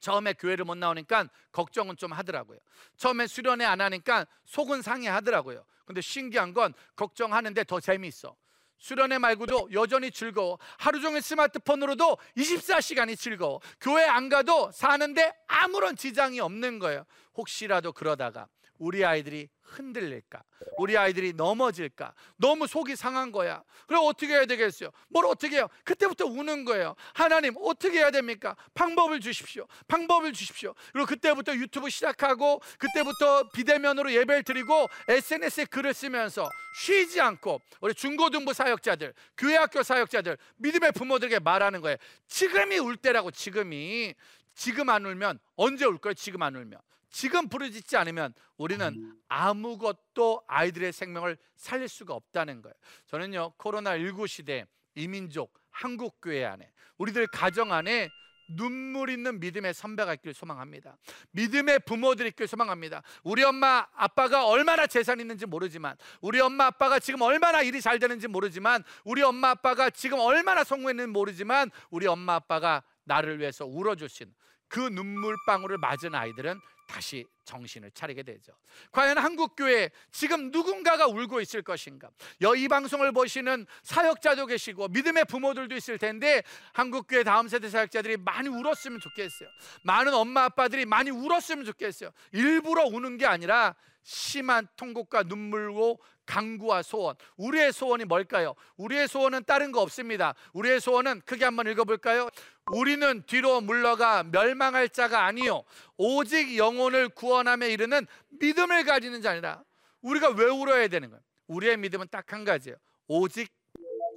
처음에 0.01 0.33
교회를 0.33 0.65
못 0.65 0.77
나오니까 0.77 1.29
걱정은 1.53 1.95
좀 1.95 2.11
하더라고요. 2.11 2.59
처음에 2.97 3.27
수련회 3.27 3.63
안 3.65 3.79
하니까 3.79 4.27
속은 4.45 4.81
상해하더라고요. 4.81 5.63
근데 5.85 6.01
신기한 6.01 6.53
건 6.53 6.73
걱정하는데 6.97 7.63
더 7.63 7.79
재미있어. 7.79 8.35
수련회 8.83 9.17
말고도 9.17 9.69
여전히 9.71 10.11
즐거워. 10.11 10.59
하루 10.77 10.99
종일 10.99 11.21
스마트폰으로도 11.21 12.17
24시간이 12.35 13.17
즐거워. 13.17 13.61
교회 13.79 14.03
안 14.03 14.27
가도 14.27 14.71
사는데 14.73 15.33
아무런 15.47 15.95
지장이 15.95 16.41
없는 16.41 16.79
거예요. 16.79 17.05
혹시라도 17.33 17.93
그러다가 17.93 18.47
우리 18.79 19.05
아이들이 19.05 19.49
흔들릴까? 19.61 20.43
우리 20.77 20.97
아이들이 20.97 21.33
넘어질까? 21.33 22.13
너무 22.37 22.67
속이 22.67 22.95
상한 22.95 23.31
거야. 23.31 23.63
그럼 23.87 24.05
어떻게 24.05 24.33
해야 24.33 24.45
되겠어요? 24.45 24.89
뭘 25.09 25.25
어떻게 25.25 25.57
해요? 25.57 25.67
그때부터 25.83 26.25
우는 26.25 26.65
거예요. 26.65 26.95
하나님 27.13 27.55
어떻게 27.57 27.99
해야 27.99 28.11
됩니까? 28.11 28.55
방법을 28.73 29.19
주십시오. 29.19 29.67
방법을 29.87 30.33
주십시오. 30.33 30.73
그리고 30.91 31.07
그때부터 31.07 31.55
유튜브 31.55 31.89
시작하고 31.89 32.61
그때부터 32.77 33.49
비대면으로 33.49 34.11
예배를 34.11 34.43
드리고 34.43 34.89
SNS에 35.07 35.65
글을 35.65 35.93
쓰면서 35.93 36.49
쉬지 36.75 37.21
않고 37.21 37.61
우리 37.81 37.93
중고등부 37.93 38.53
사역자들, 38.53 39.13
교회학교 39.37 39.83
사역자들, 39.83 40.37
믿음의 40.57 40.91
부모들에게 40.93 41.39
말하는 41.39 41.81
거예요. 41.81 41.97
지금이 42.27 42.79
울 42.79 42.97
때라고 42.97 43.31
지금이 43.31 44.13
지금 44.55 44.89
안 44.89 45.05
울면 45.05 45.39
언제 45.55 45.85
울 45.85 45.97
거예요? 45.97 46.13
지금 46.13 46.41
안 46.41 46.55
울면. 46.55 46.79
지금 47.13 47.47
부르짖지 47.47 47.95
않으면 47.95 48.33
우리는 48.57 49.15
아무것도 49.29 50.43
아이들의 50.47 50.91
생명을 50.91 51.37
살릴 51.55 51.87
수가 51.87 52.15
없다는 52.15 52.61
거예요. 52.63 52.73
저는요 53.05 53.53
코로나19 53.57 54.27
시대 54.27 54.65
이민족 54.95 55.53
한국 55.69 56.19
교회 56.21 56.43
안에 56.43 56.71
우리들 56.97 57.27
가정 57.27 57.71
안에 57.71 58.09
눈물 58.49 59.09
있는 59.09 59.39
믿음의 59.39 59.75
선배가 59.75 60.15
있길 60.15 60.33
소망합니다. 60.33 60.97
믿음의 61.31 61.79
부모들이 61.85 62.29
있길 62.29 62.47
소망합니다. 62.47 63.03
우리 63.23 63.43
엄마 63.43 63.87
아빠가 63.93 64.47
얼마나 64.47 64.87
재산 64.87 65.19
있는지 65.19 65.45
모르지만 65.45 65.95
우리 66.19 66.39
엄마 66.39 66.65
아빠가 66.65 66.99
지금 66.99 67.21
얼마나 67.21 67.61
일이 67.61 67.79
잘 67.79 67.99
되는지 67.99 68.27
모르지만 68.27 68.83
우리 69.05 69.21
엄마 69.21 69.51
아빠가 69.51 69.89
지금 69.91 70.19
얼마나 70.19 70.63
성공했는지 70.63 71.11
모르지만 71.11 71.69
우리 71.91 72.07
엄마 72.07 72.35
아빠가 72.35 72.83
나를 73.05 73.39
위해서 73.39 73.65
울어주신 73.65 74.33
그 74.67 74.79
눈물방울을 74.79 75.77
맞은 75.77 76.15
아이들은 76.15 76.59
다시 76.87 77.25
정신을 77.45 77.91
차리게 77.91 78.23
되죠. 78.23 78.53
과연 78.91 79.17
한국 79.17 79.55
교회 79.55 79.89
지금 80.11 80.51
누군가가 80.51 81.07
울고 81.07 81.41
있을 81.41 81.61
것인가? 81.61 82.09
이 82.55 82.67
방송을 82.67 83.11
보시는 83.11 83.65
사역자도 83.83 84.45
계시고 84.47 84.89
믿음의 84.89 85.25
부모들도 85.25 85.75
있을 85.75 85.97
텐데 85.97 86.43
한국 86.73 87.07
교회 87.07 87.23
다음 87.23 87.47
세대 87.47 87.69
사역자들이 87.69 88.17
많이 88.17 88.49
울었으면 88.49 88.99
좋겠어요. 88.99 89.49
많은 89.83 90.13
엄마 90.13 90.43
아빠들이 90.43 90.85
많이 90.85 91.09
울었으면 91.09 91.65
좋겠어요. 91.65 92.11
일부러 92.31 92.85
우는 92.85 93.17
게 93.17 93.25
아니라 93.25 93.75
심한 94.03 94.67
통곡과 94.75 95.23
눈물로 95.23 95.97
강구와 96.25 96.83
소원. 96.83 97.15
우리의 97.37 97.73
소원이 97.73 98.05
뭘까요? 98.05 98.55
우리의 98.77 99.07
소원은 99.07 99.43
다른 99.45 99.71
거 99.71 99.81
없습니다. 99.81 100.35
우리의 100.53 100.79
소원은 100.79 101.21
크게 101.25 101.45
한번 101.45 101.67
읽어볼까요? 101.67 102.29
우리는 102.73 103.23
뒤로 103.25 103.59
물러가 103.61 104.23
멸망할 104.23 104.87
자가 104.89 105.25
아니요 105.25 105.63
오직 105.97 106.57
영혼을 106.57 107.09
구원함에 107.09 107.69
이르는 107.69 108.07
믿음을 108.39 108.85
가지는 108.85 109.21
자니라. 109.21 109.63
우리가 110.01 110.29
왜 110.29 110.45
울어야 110.45 110.87
되는 110.87 111.09
거예요? 111.09 111.21
우리의 111.47 111.77
믿음은 111.77 112.07
딱 112.09 112.31
한 112.33 112.43
가지예요. 112.45 112.77
오직 113.07 113.49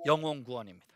영혼 0.07 0.45
구원입니다. 0.45 0.87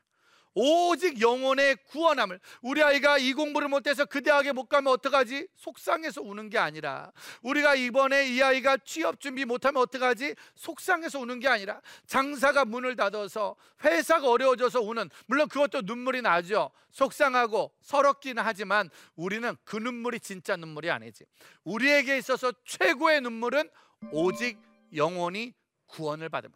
오직 0.55 1.21
영혼의 1.21 1.77
구원함을. 1.89 2.41
우리 2.63 2.83
아이가 2.83 3.19
이 3.19 3.33
공부를 3.33 3.69
못해서 3.69 4.05
그 4.05 4.23
대학에 4.23 4.53
못 4.53 4.69
가면 4.69 4.93
어떡하지? 4.93 5.49
속상해서 5.57 6.23
우는 6.23 6.51
게 6.51 6.59
아니라. 6.59 7.13
우리가 7.43 7.77
이번에 7.77 8.29
이 8.29 8.43
아이가 8.43 8.77
취업 8.79 9.21
준비 9.21 9.45
못하면 9.45 9.83
어떡하지? 9.83 10.35
속상해서 10.57 11.21
우는 11.21 11.41
게 11.41 11.49
아니라. 11.49 11.81
장사가 12.07 12.65
문을 12.65 12.97
닫아서 12.97 13.57
회사가 13.85 14.29
어려워져서 14.29 14.81
우는 14.81 15.09
물론 15.27 15.49
그것도 15.49 15.83
눈물이 15.83 16.23
나죠. 16.23 16.71
속상하고 16.91 17.73
서럽기는 17.83 18.43
하지만 18.43 18.91
우리는 19.15 19.57
그 19.65 19.77
눈물이 19.77 20.21
진짜 20.21 20.57
눈물이 20.57 20.91
아니지. 20.91 21.25
우리에게 21.65 22.19
있어서 22.19 22.53
최고의 22.65 23.21
눈물은 23.21 23.71
오직 24.11 24.59
영혼이 24.95 25.55
구원을 25.87 26.29
받으면. 26.29 26.55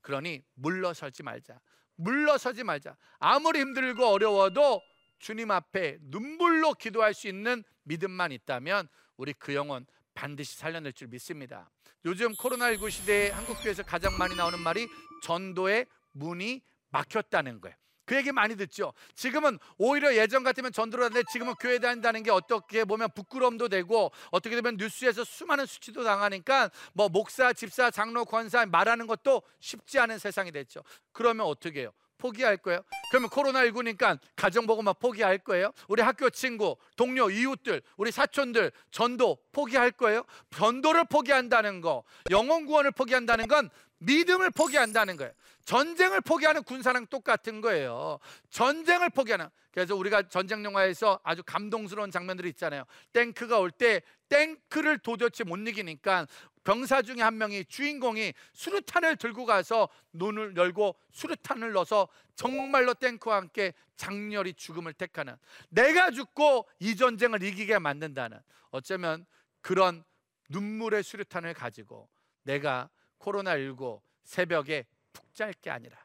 그러니 0.00 0.42
물러설지 0.54 1.22
말자 1.22 1.58
물러서지 1.96 2.64
말자. 2.64 2.96
아무리 3.18 3.60
힘들고 3.60 4.06
어려워도 4.06 4.82
주님 5.18 5.50
앞에 5.50 5.98
눈물로 6.02 6.74
기도할 6.74 7.14
수 7.14 7.28
있는 7.28 7.64
믿음만 7.84 8.32
있다면 8.32 8.88
우리 9.16 9.32
그 9.32 9.54
영혼 9.54 9.86
반드시 10.14 10.56
살려낼 10.56 10.92
줄 10.92 11.08
믿습니다. 11.08 11.70
요즘 12.04 12.32
코로나19 12.32 12.90
시대에 12.90 13.30
한국 13.30 13.54
교회에서 13.62 13.82
가장 13.82 14.16
많이 14.18 14.36
나오는 14.36 14.60
말이 14.60 14.86
전도의 15.22 15.86
문이 16.12 16.62
막혔다는 16.90 17.60
거예요. 17.60 17.76
그 18.04 18.16
얘기 18.16 18.32
많이 18.32 18.56
듣죠. 18.56 18.92
지금은 19.14 19.58
오히려 19.78 20.14
예전 20.16 20.42
같으면 20.42 20.72
전도를 20.72 21.06
하는데 21.06 21.22
지금은 21.32 21.54
교회 21.60 21.78
다닌다는 21.78 22.22
게 22.22 22.30
어떻게 22.30 22.84
보면 22.84 23.08
부끄럼도 23.14 23.68
되고 23.68 24.12
어떻게 24.30 24.54
되면 24.54 24.76
뉴스에서 24.76 25.24
수많은 25.24 25.66
수치도 25.66 26.04
당하니까 26.04 26.70
뭐 26.92 27.08
목사, 27.08 27.52
집사, 27.52 27.90
장로, 27.90 28.24
권사 28.24 28.64
말하는 28.66 29.06
것도 29.06 29.42
쉽지 29.60 29.98
않은 29.98 30.18
세상이 30.18 30.52
됐죠. 30.52 30.82
그러면 31.12 31.46
어떻게 31.46 31.80
해요? 31.80 31.92
포기할 32.18 32.56
거예요? 32.56 32.80
그러면 33.10 33.28
코로나19니까 33.28 34.18
가정 34.36 34.66
보고 34.66 34.82
막 34.82 34.98
포기할 34.98 35.38
거예요? 35.38 35.72
우리 35.88 36.00
학교 36.00 36.30
친구, 36.30 36.76
동료, 36.96 37.28
이웃들, 37.28 37.82
우리 37.96 38.10
사촌들 38.10 38.72
전도 38.90 39.38
포기할 39.52 39.90
거예요? 39.90 40.22
전도를 40.50 41.04
포기한다는 41.10 41.80
거, 41.80 42.02
영혼 42.30 42.64
구원을 42.64 42.92
포기한다는 42.92 43.46
건 43.46 43.68
믿음을 44.04 44.50
포기한다는 44.50 45.16
거예요. 45.16 45.32
전쟁을 45.64 46.20
포기하는 46.20 46.62
군사랑 46.62 47.06
똑같은 47.06 47.60
거예요. 47.60 48.18
전쟁을 48.50 49.10
포기하는. 49.10 49.48
그래서 49.70 49.96
우리가 49.96 50.28
전쟁 50.28 50.64
영화에서 50.64 51.20
아주 51.24 51.42
감동스러운 51.44 52.10
장면들이 52.10 52.50
있잖아요. 52.50 52.84
탱크가 53.12 53.58
올 53.58 53.70
때 53.70 54.02
탱크를 54.28 54.98
도대체 54.98 55.44
못 55.44 55.56
이기니까 55.56 56.26
병사 56.64 57.02
중에 57.02 57.16
한 57.20 57.36
명이 57.38 57.66
주인공이 57.66 58.32
수류탄을 58.52 59.16
들고 59.16 59.44
가서 59.44 59.88
눈을 60.12 60.56
열고 60.56 60.96
수류탄을 61.12 61.72
넣어서 61.72 62.08
정말로 62.36 62.94
탱크와 62.94 63.36
함께 63.36 63.74
장렬히 63.96 64.54
죽음을 64.54 64.92
택하는 64.94 65.36
내가 65.68 66.10
죽고 66.10 66.66
이 66.80 66.96
전쟁을 66.96 67.42
이기게 67.42 67.78
만든다는 67.78 68.38
어쩌면 68.70 69.26
그런 69.60 70.04
눈물의 70.48 71.02
수류탄을 71.02 71.54
가지고 71.54 72.08
내가 72.42 72.88
코로나19 73.24 74.00
새벽에 74.24 74.86
푹 75.12 75.34
잘 75.34 75.52
게 75.54 75.70
아니라 75.70 75.96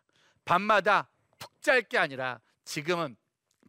밤마다 0.46 1.10
푹 1.38 1.62
잘 1.62 1.82
게 1.84 1.98
아니라 1.98 2.40
지금은 2.64 3.16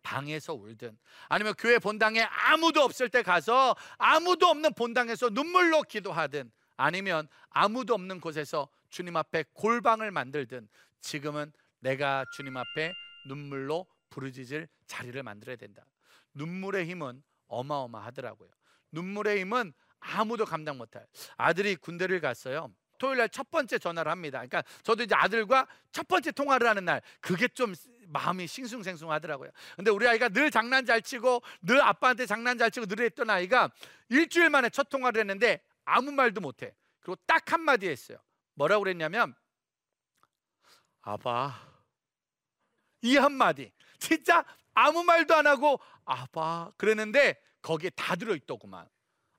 방에서 0.02 0.54
울든 0.54 0.97
아니면 1.28 1.52
교회 1.59 1.78
본당에 1.78 2.23
아무도 2.23 2.80
없을 2.80 3.09
때 3.11 3.23
가서 3.23 3.76
아무도 3.99 4.47
없는 4.47 4.73
본당에서 4.75 5.28
눈물로 5.30 5.83
기도하든 5.83 6.50
아니면 6.76 7.28
아무도 7.50 7.92
없는 7.95 8.21
곳에서 8.21 8.69
주님 8.88 9.16
앞에 9.16 9.45
골방을 9.52 10.11
만들든 10.11 10.69
지금은 11.02 11.52
내가 11.80 12.25
주님 12.37 12.57
앞에 12.57 12.92
눈물로 13.26 13.87
부르짖을 14.09 14.69
자리를 14.87 15.23
만들어야 15.23 15.57
된다. 15.57 15.85
눈물의 16.35 16.87
힘은 16.87 17.23
어마어마하더라고요. 17.49 18.49
눈물의 18.92 19.40
힘은 19.40 19.73
아무도 20.00 20.47
감당 20.47 20.78
못할. 20.78 21.07
아들이 21.37 21.76
군대를 21.76 22.21
갔어요. 22.21 22.73
토요일 23.00 23.19
날 23.19 23.28
첫 23.30 23.50
번째 23.50 23.78
전화를 23.78 24.12
합니다. 24.12 24.38
그러니까 24.38 24.62
저도 24.83 25.02
이제 25.02 25.14
아들과 25.14 25.66
첫 25.90 26.07
번째 26.07 26.30
통화를 26.33 26.69
하는 26.69 26.85
날 26.85 27.00
그게 27.21 27.49
좀 27.49 27.75
마음이 28.09 28.47
싱숭생숭하더라고요. 28.47 29.50
근데 29.76 29.90
우리 29.90 30.07
아이가 30.07 30.28
늘 30.28 30.50
장난 30.50 30.85
잘 30.85 31.00
치고 31.00 31.42
늘 31.62 31.80
아빠한테 31.83 32.26
장난 32.26 32.59
잘 32.59 32.71
치고 32.71 32.87
늘 32.87 33.00
했던 33.04 33.30
아이가 33.30 33.71
일주일 34.09 34.50
만에 34.50 34.69
첫 34.69 34.88
통화를 34.88 35.21
했는데 35.21 35.62
아무 35.85 36.12
말도 36.12 36.40
못 36.40 36.62
해. 36.62 36.75
그리고 37.00 37.16
딱 37.26 37.50
한마디 37.50 37.88
했어요. 37.88 38.19
뭐라고 38.54 38.85
그랬냐면 38.85 39.35
아빠 41.02 41.59
이 43.00 43.16
한마디 43.16 43.73
진짜 43.99 44.45
아무 44.75 45.02
말도 45.02 45.35
안 45.35 45.47
하고 45.47 45.80
아빠 46.04 46.71
그랬는데 46.76 47.40
거기에 47.62 47.90
다 47.90 48.16
들어있더구만 48.16 48.87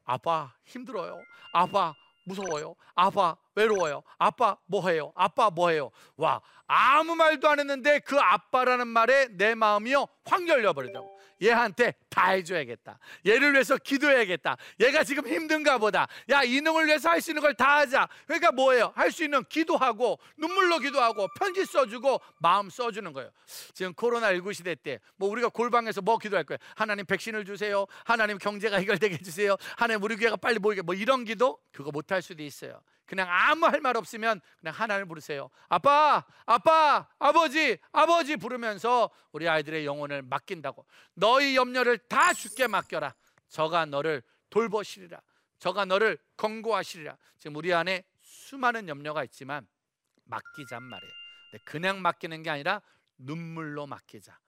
아빠 0.05 0.55
힘들어요 0.65 1.21
아빠 1.53 1.93
무서워요. 2.23 2.75
아빠 2.95 3.35
외로워요. 3.55 4.03
아빠 4.17 4.57
뭐해요? 4.65 5.11
아빠 5.15 5.49
뭐해요? 5.49 5.91
와 6.17 6.41
아무 6.67 7.15
말도 7.15 7.49
안 7.49 7.59
했는데 7.59 7.99
그 7.99 8.17
아빠라는 8.19 8.87
말에 8.87 9.27
내 9.31 9.55
마음이요 9.55 10.05
확 10.25 10.47
열려버리더라고 10.47 11.20
얘한테 11.41 11.93
다 12.09 12.29
해줘야겠다. 12.29 12.99
얘를 13.25 13.53
위해서 13.53 13.77
기도해야겠다. 13.77 14.57
얘가 14.79 15.03
지금 15.03 15.27
힘든가 15.27 15.77
보다. 15.77 16.07
야, 16.29 16.43
이놈을 16.43 16.85
위해서 16.87 17.09
할 17.09 17.21
수 17.21 17.31
있는 17.31 17.41
걸 17.41 17.53
다 17.53 17.77
하자. 17.79 18.07
그러니까 18.27 18.51
뭐예요? 18.51 18.91
할 18.95 19.11
수 19.11 19.23
있는 19.23 19.43
기도하고 19.45 20.19
눈물로 20.37 20.79
기도하고 20.79 21.27
편지 21.39 21.65
써주고 21.65 22.19
마음 22.39 22.69
써주는 22.69 23.11
거예요. 23.13 23.31
지금 23.73 23.93
코로나19 23.93 24.53
시대 24.53 24.75
때 24.75 24.99
뭐 25.15 25.29
우리가 25.29 25.49
골방에서 25.49 26.01
뭐 26.01 26.17
기도할 26.17 26.43
거예요? 26.45 26.57
하나님 26.75 27.05
백신을 27.05 27.45
주세요. 27.45 27.85
하나님 28.05 28.37
경제가 28.37 28.77
해결되게 28.77 29.15
해주세요. 29.15 29.55
하나님 29.77 30.03
우리 30.03 30.15
교회가 30.15 30.35
빨리 30.37 30.59
모이게 30.59 30.81
뭐 30.81 30.93
이런 30.95 31.25
기도 31.25 31.59
그거 31.71 31.91
못 31.91 32.11
할 32.11 32.21
수도 32.21 32.43
있어요. 32.43 32.81
그냥 33.11 33.27
아무 33.29 33.65
할 33.65 33.81
말 33.81 33.97
없으면 33.97 34.39
그냥 34.61 34.73
하나님 34.73 35.05
부르세요. 35.09 35.49
아빠, 35.67 36.23
아빠, 36.45 37.09
아버지, 37.19 37.77
아버지 37.91 38.37
부르면서 38.37 39.09
우리 39.33 39.49
아이들의 39.49 39.85
영혼을 39.85 40.21
맡긴다고. 40.21 40.85
너희 41.15 41.57
염려를 41.57 41.97
다 41.97 42.31
주께 42.31 42.67
맡겨라. 42.67 43.13
저가 43.49 43.85
너를 43.87 44.23
돌보시리라. 44.49 45.21
저가 45.59 45.83
너를 45.83 46.17
권고하시리라. 46.37 47.17
지금 47.37 47.57
우리 47.57 47.73
안에 47.73 48.05
수많은 48.21 48.87
염려가 48.87 49.25
있지만 49.25 49.67
맡기잔 50.23 50.81
말이에요. 50.81 51.11
그냥 51.65 52.01
맡기는 52.01 52.41
게 52.43 52.49
아니라 52.49 52.81
눈물로 53.17 53.87
맡기자. 53.87 54.39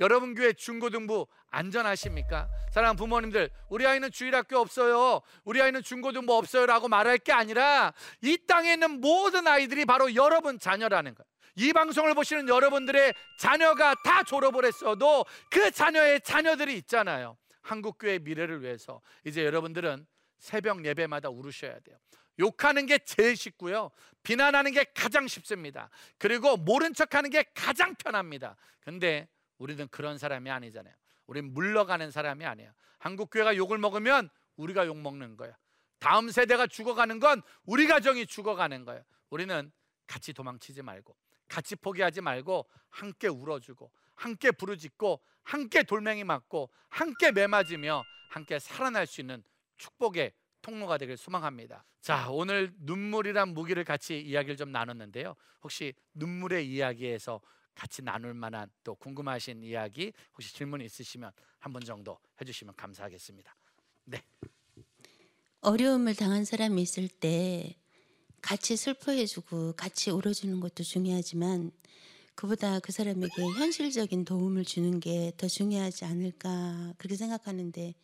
여러분 0.00 0.34
교회 0.34 0.52
중고등부 0.52 1.26
안전하십니까? 1.50 2.48
사랑하는 2.70 2.96
부모님들, 2.96 3.50
우리 3.68 3.86
아이는 3.86 4.10
주일학교 4.10 4.58
없어요. 4.58 5.22
우리 5.44 5.62
아이는 5.62 5.82
중고등부 5.82 6.34
없어요라고 6.34 6.88
말할 6.88 7.18
게 7.18 7.32
아니라 7.32 7.94
이 8.20 8.38
땅에 8.46 8.74
있는 8.74 9.00
모든 9.00 9.46
아이들이 9.46 9.84
바로 9.84 10.14
여러분 10.14 10.58
자녀라는 10.58 11.14
거예요. 11.14 11.26
이 11.56 11.72
방송을 11.72 12.14
보시는 12.14 12.48
여러분들의 12.48 13.14
자녀가 13.38 13.94
다 14.04 14.22
졸업을 14.22 14.66
했어도 14.66 15.24
그 15.50 15.70
자녀의 15.70 16.20
자녀들이 16.20 16.76
있잖아요. 16.78 17.38
한국 17.62 17.98
교회의 17.98 18.18
미래를 18.18 18.62
위해서 18.62 19.00
이제 19.24 19.44
여러분들은 19.44 20.06
새벽 20.38 20.84
예배마다 20.84 21.30
울으셔야 21.30 21.80
돼요. 21.80 21.96
욕하는 22.38 22.84
게 22.84 22.98
제일 22.98 23.34
쉽고요. 23.34 23.90
비난하는 24.22 24.72
게 24.72 24.84
가장 24.94 25.26
쉽습니다. 25.26 25.88
그리고 26.18 26.58
모른 26.58 26.92
척 26.92 27.14
하는 27.14 27.30
게 27.30 27.44
가장 27.54 27.94
편합니다. 27.94 28.56
근데 28.80 29.26
우리는 29.58 29.86
그런 29.88 30.18
사람이 30.18 30.50
아니잖아요. 30.50 30.94
우리는 31.26 31.52
물러가는 31.52 32.10
사람이 32.10 32.44
아니에요. 32.44 32.72
한국 32.98 33.30
교회가 33.30 33.56
욕을 33.56 33.78
먹으면 33.78 34.28
우리가 34.56 34.86
욕 34.86 34.98
먹는 34.98 35.36
거예요. 35.36 35.54
다음 35.98 36.30
세대가 36.30 36.66
죽어가는 36.66 37.20
건 37.20 37.42
우리 37.64 37.86
가정이 37.86 38.26
죽어가는 38.26 38.84
거예요. 38.84 39.02
우리는 39.30 39.72
같이 40.06 40.32
도망치지 40.32 40.82
말고 40.82 41.16
같이 41.48 41.76
포기하지 41.76 42.20
말고 42.20 42.68
함께 42.90 43.28
울어주고 43.28 43.90
함께 44.14 44.50
부르짖고 44.50 45.20
함께 45.42 45.82
돌멩이 45.82 46.24
맞고 46.24 46.70
함께 46.88 47.30
매맞으며 47.32 48.02
함께 48.30 48.58
살아날 48.58 49.06
수 49.06 49.20
있는 49.20 49.42
축복의 49.76 50.32
통로가 50.62 50.98
되길 50.98 51.16
소망합니다. 51.16 51.84
자, 52.00 52.28
오늘 52.30 52.72
눈물이란 52.78 53.50
무기를 53.50 53.84
같이 53.84 54.20
이야기를 54.20 54.56
좀 54.56 54.72
나눴는데요. 54.72 55.34
혹시 55.62 55.94
눈물의 56.14 56.68
이야기에서 56.68 57.40
같이 57.76 58.02
나눌 58.02 58.34
만한 58.34 58.68
또 58.82 58.94
궁금하신 58.96 59.62
이야기 59.62 60.12
혹시 60.34 60.52
질문 60.54 60.80
있으시면 60.80 61.30
한 61.60 61.72
번 61.72 61.84
정도 61.84 62.18
해주시면 62.40 62.74
감사하겠습니다. 62.76 63.54
네. 64.06 64.22
어려움을 65.60 66.14
당한 66.14 66.44
사람이 66.44 66.80
있을 66.82 67.08
때 67.08 67.76
같이 68.42 68.76
슬퍼해주고 68.76 69.74
같이 69.74 70.10
울어주는 70.10 70.60
것도 70.60 70.82
중요하지만 70.84 71.72
그보다 72.34 72.80
그 72.80 72.92
사람에게 72.92 73.42
현실적인 73.58 74.24
도움을 74.24 74.64
주는 74.64 75.00
게 75.00 75.32
더 75.36 75.48
중요하지 75.48 76.04
않을까 76.04 76.94
그렇게 76.98 77.16
생각하는데 77.16 77.94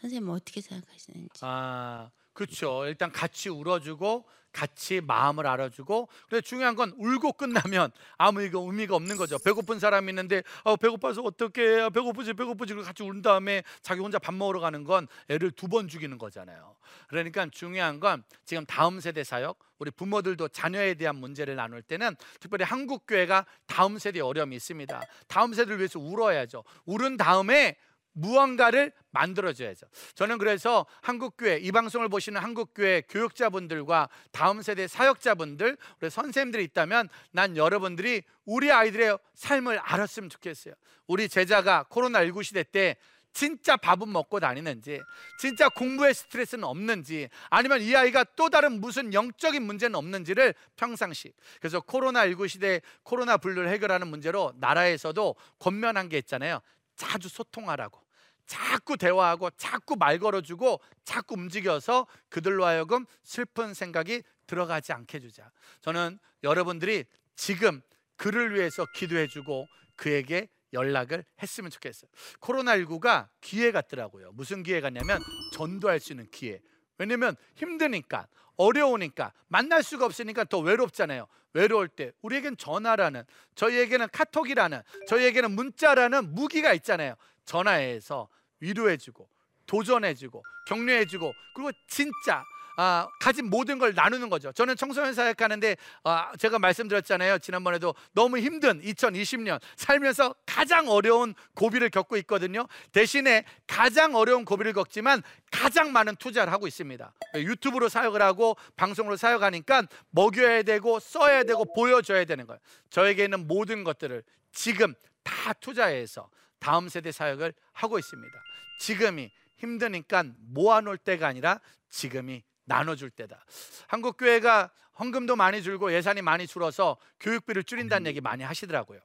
선생님 0.00 0.28
어떻게 0.30 0.60
생각하시는지? 0.60 1.30
아 1.40 2.10
그렇죠. 2.32 2.86
일단 2.86 3.10
같이 3.12 3.48
울어주고 3.48 4.26
같이 4.54 5.00
마음을 5.00 5.46
알아주고 5.46 6.08
그래 6.28 6.40
중요한 6.40 6.76
건 6.76 6.94
울고 6.96 7.32
끝나면 7.34 7.90
아무 8.16 8.40
의미가 8.40 8.94
없는 8.94 9.16
거죠. 9.16 9.36
배고픈 9.38 9.78
사람이 9.78 10.10
있는데 10.10 10.42
어, 10.62 10.76
배고파서 10.76 11.22
어떻게 11.22 11.62
해? 11.82 11.90
배고프지 11.90 12.34
배고프지 12.34 12.74
같이 12.76 13.02
운 13.02 13.20
다음에 13.20 13.64
자기 13.82 14.00
혼자 14.00 14.18
밥 14.18 14.32
먹으러 14.34 14.60
가는 14.60 14.84
건 14.84 15.08
애를 15.28 15.50
두 15.50 15.64
번 15.74 15.88
죽이는 15.88 16.18
거잖아요. 16.18 16.76
그러니까 17.08 17.48
중요한 17.50 17.98
건 17.98 18.22
지금 18.44 18.64
다음 18.64 19.00
세대 19.00 19.24
사역 19.24 19.58
우리 19.78 19.90
부모들도 19.90 20.48
자녀에 20.48 20.94
대한 20.94 21.16
문제를 21.16 21.56
나눌 21.56 21.82
때는 21.82 22.14
특별히 22.38 22.64
한국 22.64 23.06
교회가 23.08 23.44
다음 23.66 23.98
세대 23.98 24.20
어려움이 24.20 24.54
있습니다. 24.54 25.02
다음 25.26 25.52
세대를 25.52 25.78
위해서 25.78 25.98
울어야죠. 25.98 26.62
울은 26.84 27.16
다음에 27.16 27.76
무언가를 28.14 28.92
만들어줘야죠. 29.10 29.86
저는 30.14 30.38
그래서 30.38 30.86
한국교회 31.02 31.58
이 31.58 31.70
방송을 31.70 32.08
보시는 32.08 32.40
한국교회 32.40 33.02
교육자분들과 33.08 34.08
다음 34.32 34.62
세대 34.62 34.88
사역자분들 34.88 35.76
우리 36.00 36.10
선생님들이 36.10 36.64
있다면 36.64 37.08
난 37.30 37.56
여러분들이 37.56 38.22
우리 38.44 38.72
아이들의 38.72 39.18
삶을 39.34 39.78
알았으면 39.78 40.30
좋겠어요. 40.30 40.74
우리 41.06 41.28
제자가 41.28 41.86
코로나19 41.90 42.42
시대 42.42 42.62
때 42.62 42.96
진짜 43.34 43.76
밥은 43.76 44.10
먹고 44.10 44.38
다니는지 44.38 45.00
진짜 45.40 45.68
공부에 45.68 46.12
스트레스는 46.12 46.62
없는지 46.64 47.28
아니면 47.50 47.82
이 47.82 47.94
아이가 47.94 48.24
또 48.36 48.48
다른 48.48 48.80
무슨 48.80 49.12
영적인 49.12 49.60
문제는 49.60 49.96
없는지를 49.96 50.54
평상시 50.76 51.32
그래서 51.60 51.80
코로나19 51.80 52.48
시대 52.48 52.80
코로나 53.02 53.36
분류를 53.36 53.68
해결하는 53.70 54.06
문제로 54.06 54.52
나라에서도 54.58 55.34
권면한 55.58 56.08
게 56.08 56.16
있잖아요 56.18 56.60
자주 56.94 57.28
소통하라고 57.28 58.03
자꾸 58.46 58.96
대화하고 58.96 59.50
자꾸 59.56 59.96
말 59.96 60.18
걸어주고 60.18 60.80
자꾸 61.04 61.34
움직여서 61.34 62.06
그들로 62.28 62.64
하여금 62.64 63.06
슬픈 63.22 63.74
생각이 63.74 64.22
들어가지 64.46 64.92
않게 64.92 65.18
해주자. 65.18 65.50
저는 65.80 66.18
여러분들이 66.42 67.04
지금 67.36 67.80
그를 68.16 68.54
위해서 68.54 68.86
기도해주고 68.94 69.66
그에게 69.96 70.48
연락을 70.72 71.24
했으면 71.42 71.70
좋겠어요. 71.70 72.10
코로나19가 72.40 73.28
기회 73.40 73.72
같더라고요. 73.72 74.32
무슨 74.32 74.62
기회 74.62 74.80
같냐면 74.80 75.20
전도할 75.52 76.00
수 76.00 76.12
있는 76.12 76.28
기회. 76.30 76.60
왜냐면 76.98 77.36
힘드니까 77.54 78.28
어려우니까 78.56 79.32
만날 79.48 79.82
수가 79.82 80.04
없으니까 80.04 80.44
더 80.44 80.58
외롭잖아요. 80.58 81.26
외로울 81.54 81.88
때 81.88 82.12
우리에겐 82.22 82.56
전화라는 82.56 83.24
저희에게는 83.54 84.08
카톡이라는 84.12 84.82
저희에게는 85.06 85.52
문자라는 85.52 86.34
무기가 86.34 86.72
있잖아요. 86.74 87.14
전화해서 87.44 88.28
위로해주고 88.60 89.28
도전해주고 89.66 90.42
격려해주고 90.66 91.32
그리고 91.54 91.70
진짜 91.86 92.44
아, 92.76 93.08
가진 93.20 93.50
모든 93.50 93.78
걸 93.78 93.94
나누는 93.94 94.28
거죠. 94.28 94.50
저는 94.52 94.76
청소년 94.76 95.14
사역하는데 95.14 95.76
아, 96.02 96.32
제가 96.36 96.58
말씀드렸잖아요. 96.58 97.38
지난번에도 97.38 97.94
너무 98.12 98.38
힘든 98.38 98.82
2020년 98.82 99.60
살면서 99.76 100.34
가장 100.44 100.88
어려운 100.88 101.34
고비를 101.54 101.90
겪고 101.90 102.16
있거든요. 102.18 102.66
대신에 102.90 103.44
가장 103.68 104.16
어려운 104.16 104.44
고비를 104.44 104.72
겪지만 104.72 105.22
가장 105.52 105.92
많은 105.92 106.16
투자를 106.16 106.52
하고 106.52 106.66
있습니다. 106.66 107.12
유튜브로 107.36 107.88
사역을 107.88 108.20
하고 108.20 108.56
방송으로 108.76 109.16
사역하니까 109.16 109.84
먹여야 110.10 110.64
되고 110.64 110.98
써야 110.98 111.44
되고 111.44 111.64
보여줘야 111.74 112.24
되는 112.24 112.46
거예요. 112.46 112.58
저에게 112.90 113.24
있는 113.24 113.46
모든 113.46 113.84
것들을 113.84 114.24
지금 114.52 114.94
다 115.22 115.52
투자해서 115.54 116.28
다음 116.64 116.88
세대 116.88 117.12
사역을 117.12 117.52
하고 117.74 117.98
있습니다. 117.98 118.42
지금이 118.78 119.30
힘드니까 119.58 120.24
모아놓을 120.38 120.96
때가 120.96 121.26
아니라 121.26 121.60
지금이 121.90 122.42
나눠줄 122.64 123.10
때다. 123.10 123.44
한국 123.86 124.16
교회가 124.16 124.70
헌금도 124.98 125.36
많이 125.36 125.62
줄고 125.62 125.92
예산이 125.92 126.22
많이 126.22 126.46
줄어서 126.46 126.96
교육비를 127.20 127.64
줄인다는 127.64 128.06
얘기 128.06 128.22
많이 128.22 128.44
하시더라고요. 128.44 128.98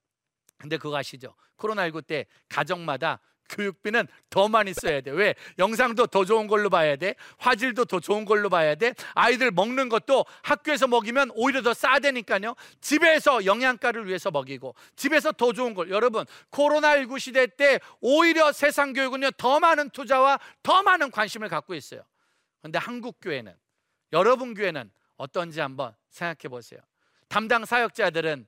근데 0.58 0.78
그거 0.78 0.96
아시죠? 0.96 1.36
코로나19 1.58 2.08
때 2.08 2.28
가정마다 2.48 3.20
교육비는 3.50 4.08
더 4.30 4.48
많이 4.48 4.74
써야 4.74 5.02
돼. 5.02 5.12
왜? 5.12 5.36
영상도 5.58 6.08
더 6.08 6.24
좋은 6.24 6.48
걸로 6.48 6.70
봐야 6.70 6.96
돼. 6.96 7.16
화질도 7.38 7.86
더 7.86 8.00
좋은 8.00 8.26
걸로 8.26 8.50
봐야 8.50 8.76
돼. 8.76 8.94
아이들 9.14 9.52
먹는 9.52 9.90
것도 9.90 10.26
학교에서 10.44 10.88
먹이면 10.88 11.32
오히려 11.36 11.62
더 11.62 11.74
싸대니까요. 11.74 12.56
집에서 12.82 13.46
영양가를 13.46 14.08
위해서 14.08 14.32
먹이고 14.32 14.76
집에서 14.96 15.32
더 15.32 15.52
좋은 15.52 15.74
걸. 15.74 15.90
여러분, 15.90 16.26
코로나19 16.52 17.20
시대 17.20 17.48
때 17.48 17.80
오히려 18.00 18.52
세상 18.52 18.94
교육은요. 18.94 19.32
더 19.32 19.60
많은 19.60 19.90
투자와 19.90 20.40
더 20.64 20.84
많은 20.84 21.12
관심을 21.12 21.50
갖고 21.50 21.74
있어요. 21.74 22.02
근데 22.62 22.78
한국 22.78 23.18
교회는 23.22 23.54
여러분 24.14 24.54
교회는 24.54 24.92
어떤지 25.18 25.60
한번 25.60 25.96
생각해 26.10 26.50
보세요. 26.50 26.80
담당 27.28 27.66
사역자들은 27.66 28.48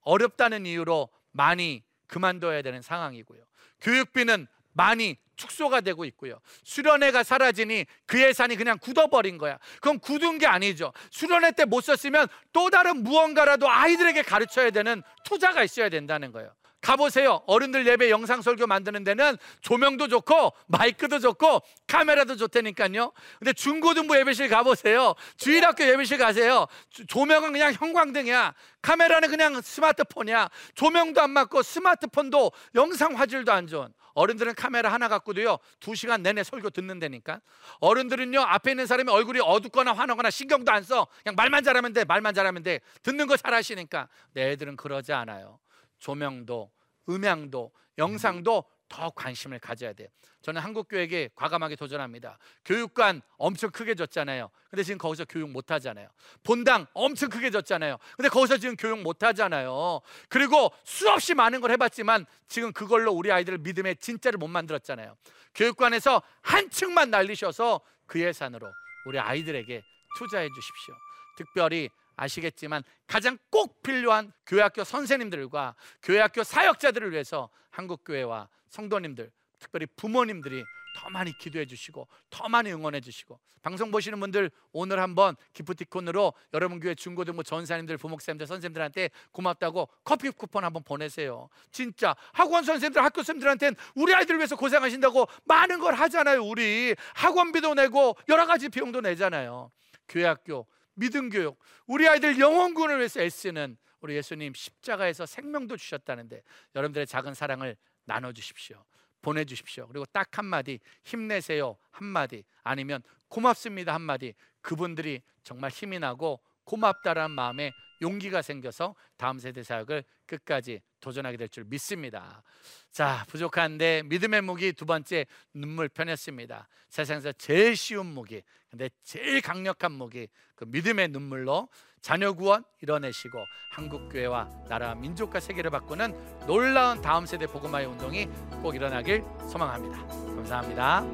어렵다는 0.00 0.66
이유로 0.66 1.08
많이 1.32 1.82
그만둬야 2.06 2.62
되는 2.62 2.82
상황이고요. 2.82 3.40
교육비는 3.80 4.46
많이 4.72 5.16
축소가 5.36 5.80
되고 5.80 6.04
있고요. 6.04 6.38
수련회가 6.64 7.22
사라지니 7.22 7.86
그 8.06 8.20
예산이 8.22 8.56
그냥 8.56 8.78
굳어버린 8.78 9.38
거야. 9.38 9.58
그럼 9.80 9.98
굳은 9.98 10.38
게 10.38 10.46
아니죠. 10.46 10.92
수련회 11.10 11.52
때 11.52 11.64
못 11.64 11.80
썼으면 11.82 12.28
또 12.52 12.70
다른 12.70 13.02
무언가라도 13.02 13.68
아이들에게 13.68 14.22
가르쳐야 14.22 14.70
되는 14.70 15.02
투자가 15.24 15.64
있어야 15.64 15.88
된다는 15.88 16.30
거예요. 16.32 16.52
가보세요. 16.84 17.42
어른들 17.46 17.86
예배 17.86 18.10
영상 18.10 18.42
설교 18.42 18.66
만드는 18.66 19.04
데는 19.04 19.38
조명도 19.62 20.08
좋고 20.08 20.52
마이크도 20.66 21.18
좋고 21.18 21.62
카메라도 21.86 22.36
좋다니까요. 22.36 23.12
근데 23.38 23.52
중고등부 23.54 24.16
예배실 24.18 24.48
가보세요. 24.50 25.14
주일학교 25.38 25.82
예배실 25.84 26.18
가세요. 26.18 26.66
조- 26.90 27.06
조명은 27.06 27.52
그냥 27.52 27.72
형광등이야. 27.72 28.52
카메라는 28.82 29.30
그냥 29.30 29.60
스마트폰이야. 29.62 30.50
조명도 30.74 31.22
안 31.22 31.30
맞고 31.30 31.62
스마트폰도 31.62 32.52
영상 32.74 33.18
화질도 33.18 33.50
안 33.50 33.66
좋은. 33.66 33.88
어른들은 34.16 34.54
카메라 34.54 34.92
하나 34.92 35.08
갖고도요 35.08 35.58
두 35.80 35.96
시간 35.96 36.22
내내 36.22 36.44
설교 36.44 36.70
듣는다니까 36.70 37.40
어른들은요 37.80 38.42
앞에 38.42 38.70
있는 38.70 38.86
사람이 38.86 39.10
얼굴이 39.10 39.40
어둡거나 39.40 39.92
화나거나 39.92 40.30
신경도 40.30 40.70
안 40.70 40.84
써 40.84 41.08
그냥 41.24 41.34
말만 41.34 41.64
잘하면 41.64 41.92
돼 41.92 42.04
말만 42.04 42.32
잘하면 42.32 42.62
돼 42.62 42.78
듣는 43.02 43.26
거 43.26 43.36
잘하시니까 43.36 44.06
내 44.34 44.52
애들은 44.52 44.76
그러지 44.76 45.12
않아요 45.12 45.58
조명도 45.98 46.70
음향도 47.08 47.72
영상도 47.98 48.64
더 48.88 49.10
관심을 49.10 49.58
가져야 49.58 49.92
돼요. 49.92 50.08
저는 50.42 50.60
한국 50.60 50.88
교회에 50.88 51.30
과감하게 51.34 51.74
도전합니다. 51.74 52.38
교육관 52.64 53.22
엄청 53.38 53.70
크게 53.70 53.94
줬잖아요. 53.94 54.50
근데 54.70 54.82
지금 54.82 54.98
거기서 54.98 55.24
교육 55.24 55.50
못 55.50 55.70
하잖아요. 55.70 56.08
본당 56.42 56.86
엄청 56.92 57.30
크게 57.30 57.50
줬잖아요. 57.50 57.96
근데 58.16 58.28
거기서 58.28 58.58
지금 58.58 58.76
교육 58.76 59.00
못 59.00 59.22
하잖아요. 59.22 60.00
그리고 60.28 60.70
수없이 60.84 61.34
많은 61.34 61.60
걸 61.60 61.70
해봤지만 61.72 62.26
지금 62.46 62.72
그걸로 62.72 63.12
우리 63.12 63.32
아이들 63.32 63.58
믿음의 63.58 63.96
진짜를 63.96 64.38
못 64.38 64.48
만들었잖아요. 64.48 65.16
교육관에서 65.54 66.22
한 66.42 66.68
층만 66.68 67.10
날리셔서 67.10 67.80
그 68.06 68.20
예산으로 68.20 68.70
우리 69.06 69.18
아이들에게 69.18 69.82
투자해 70.18 70.48
주십시오. 70.54 70.94
특별히 71.36 71.88
아시겠지만 72.16 72.82
가장 73.06 73.38
꼭 73.50 73.82
필요한 73.82 74.32
교회학교 74.46 74.84
선생님들과 74.84 75.74
교회학교 76.02 76.44
사역자들을 76.44 77.12
위해서 77.12 77.48
한국교회와 77.70 78.48
성도님들 78.68 79.30
특별히 79.58 79.86
부모님들이 79.96 80.64
더 80.94 81.10
많이 81.10 81.36
기도해 81.36 81.66
주시고 81.66 82.06
더 82.30 82.48
많이 82.48 82.72
응원해 82.72 83.00
주시고 83.00 83.38
방송 83.62 83.90
보시는 83.90 84.20
분들 84.20 84.50
오늘 84.72 85.00
한번 85.00 85.36
기프티콘으로 85.54 86.34
여러분 86.52 86.80
교회 86.80 86.94
중고등부 86.94 87.42
전사님들 87.42 87.96
부목사님들 87.96 88.46
선생님들한테 88.46 89.10
고맙다고 89.32 89.88
커피 90.04 90.30
쿠폰 90.30 90.64
한번 90.64 90.82
보내세요. 90.84 91.48
진짜 91.72 92.14
학원 92.32 92.62
선생님들 92.62 93.02
학교 93.02 93.22
선생님들한테는 93.22 93.74
우리 93.94 94.14
아이들 94.14 94.36
위해서 94.36 94.54
고생하신다고 94.54 95.26
많은 95.44 95.80
걸 95.80 95.94
하잖아요 95.94 96.44
우리. 96.44 96.94
학원비도 97.14 97.74
내고 97.74 98.16
여러 98.28 98.46
가지 98.46 98.68
비용도 98.68 99.00
내잖아요. 99.00 99.70
교회 100.08 100.26
학교 100.26 100.66
믿음 100.94 101.28
교육 101.28 101.58
우리 101.86 102.08
아이들 102.08 102.38
영혼군을 102.38 102.98
위해서 102.98 103.20
애쓰는 103.20 103.76
우리 104.00 104.16
예수님 104.16 104.52
십자가에서 104.54 105.26
생명도 105.26 105.76
주셨다는데 105.76 106.42
여러분들의 106.74 107.06
작은 107.06 107.34
사랑을 107.34 107.76
나눠 108.04 108.32
주십시오. 108.32 108.84
보내 109.22 109.44
주십시오. 109.44 109.88
그리고 109.88 110.04
딱 110.06 110.36
한마디 110.36 110.78
힘내세요 111.04 111.78
한마디 111.90 112.44
아니면 112.62 113.02
고맙습니다 113.28 113.94
한마디 113.94 114.34
그분들이 114.60 115.22
정말 115.42 115.70
힘이 115.70 115.98
나고 115.98 116.40
고맙다라는 116.64 117.34
마음에 117.34 117.72
용기가 118.02 118.42
생겨서 118.42 118.94
다음 119.16 119.38
세대 119.38 119.62
사역을 119.62 120.04
끝까지 120.26 120.82
도전하게 121.04 121.36
될 121.36 121.48
줄 121.48 121.64
믿습니다. 121.64 122.42
자, 122.90 123.24
부족한데 123.28 124.04
믿음의 124.06 124.40
무기 124.40 124.72
두 124.72 124.86
번째 124.86 125.26
눈물 125.52 125.88
편했습니다. 125.88 126.66
세상에서 126.88 127.32
제일 127.32 127.76
쉬운 127.76 128.06
무기, 128.06 128.42
근데 128.70 128.88
제일 129.02 129.40
강력한 129.42 129.92
무기 129.92 130.28
그 130.54 130.64
믿음의 130.66 131.08
눈물로 131.08 131.68
자녀 132.00 132.32
구원 132.32 132.64
이뤄내시고 132.82 133.38
한국 133.72 134.08
교회와 134.08 134.48
나라 134.68 134.94
민족과 134.94 135.40
세계를 135.40 135.70
바꾸는 135.70 136.46
놀라운 136.46 137.00
다음 137.02 137.26
세대 137.26 137.46
복음화의 137.46 137.86
운동이 137.86 138.26
꼭 138.62 138.74
일어나길 138.74 139.22
소망합니다. 139.50 140.06
감사합니다. 140.06 141.04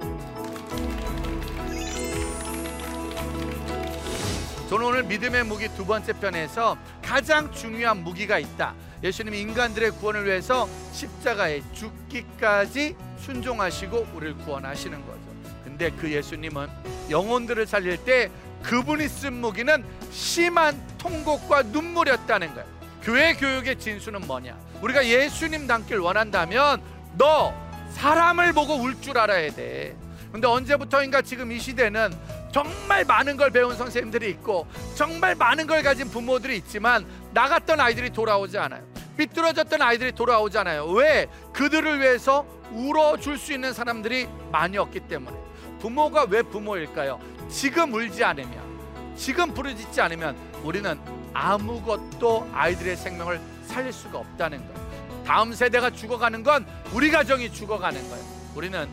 저는 4.68 4.86
오늘 4.86 5.02
믿음의 5.02 5.44
무기 5.44 5.68
두 5.74 5.84
번째 5.84 6.12
편에서 6.12 6.78
가장 7.02 7.50
중요한 7.52 8.04
무기가 8.04 8.38
있다. 8.38 8.74
예수님이 9.02 9.40
인간들의 9.40 9.92
구원을 9.92 10.26
위해서 10.26 10.68
십자가에 10.92 11.62
죽기까지 11.72 12.96
순종하시고 13.18 14.08
우리를 14.14 14.36
구원하시는 14.38 15.00
거죠. 15.06 15.20
근데 15.64 15.90
그 15.90 16.10
예수님은 16.10 16.68
영혼들을 17.10 17.66
살릴 17.66 17.96
때 18.04 18.30
그분이 18.62 19.08
쓴 19.08 19.34
무기는 19.34 19.82
심한 20.10 20.80
통곡과 20.98 21.62
눈물이었다는 21.62 22.54
거예요. 22.54 22.68
교회 23.02 23.32
교육의 23.34 23.78
진수는 23.78 24.26
뭐냐? 24.26 24.58
우리가 24.82 25.06
예수님 25.06 25.66
닮길 25.66 25.98
원한다면 25.98 26.82
너 27.16 27.54
사람을 27.92 28.52
보고 28.52 28.74
울 28.74 29.00
줄 29.00 29.16
알아야 29.18 29.50
돼. 29.52 29.96
근데 30.30 30.46
언제부터인가 30.46 31.22
지금 31.22 31.50
이 31.50 31.58
시대는 31.58 32.12
정말 32.52 33.04
많은 33.04 33.36
걸 33.36 33.50
배운 33.50 33.76
선생님들이 33.76 34.28
있고 34.30 34.66
정말 34.94 35.34
많은 35.34 35.66
걸 35.66 35.82
가진 35.82 36.08
부모들이 36.08 36.56
있지만 36.58 37.06
나갔던 37.32 37.80
아이들이 37.80 38.10
돌아오지 38.10 38.58
않아요. 38.58 38.89
삐뚤어졌던 39.16 39.82
아이들이 39.82 40.12
돌아오지 40.12 40.58
않아요. 40.58 40.86
왜? 40.86 41.26
그들을 41.52 42.00
위해서 42.00 42.46
울어줄 42.72 43.38
수 43.38 43.52
있는 43.52 43.72
사람들이 43.72 44.28
많이 44.52 44.78
없기 44.78 45.00
때문에. 45.00 45.36
부모가 45.80 46.26
왜 46.28 46.42
부모일까요? 46.42 47.20
지금 47.48 47.92
울지 47.92 48.22
않으면, 48.22 49.16
지금 49.16 49.52
부르짖지 49.52 50.00
않으면 50.00 50.36
우리는 50.62 50.98
아무것도 51.32 52.48
아이들의 52.52 52.96
생명을 52.96 53.40
살릴 53.64 53.92
수가 53.92 54.18
없다는 54.18 54.58
거예요. 54.58 55.24
다음 55.24 55.52
세대가 55.52 55.90
죽어가는 55.90 56.42
건 56.42 56.66
우리 56.92 57.10
가정이 57.10 57.52
죽어가는 57.52 58.08
거예요. 58.08 58.24
우리는 58.54 58.88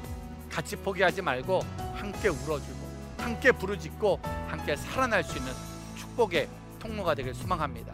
같이 0.52 0.76
포기하지 0.76 1.22
말고 1.22 1.62
함께 1.96 2.30
울어주고 2.30 2.88
함께 3.18 3.52
부르짖고 3.52 4.20
함께 4.48 4.76
살아날 4.76 5.24
수 5.24 5.38
있는 5.38 5.52
축복의 5.96 6.48
통로가 6.80 7.16
되길 7.16 7.34
소망합니다. 7.34 7.94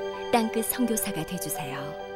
땅끝 0.31 0.65
선교사가 0.65 1.25
되주세요. 1.25 2.10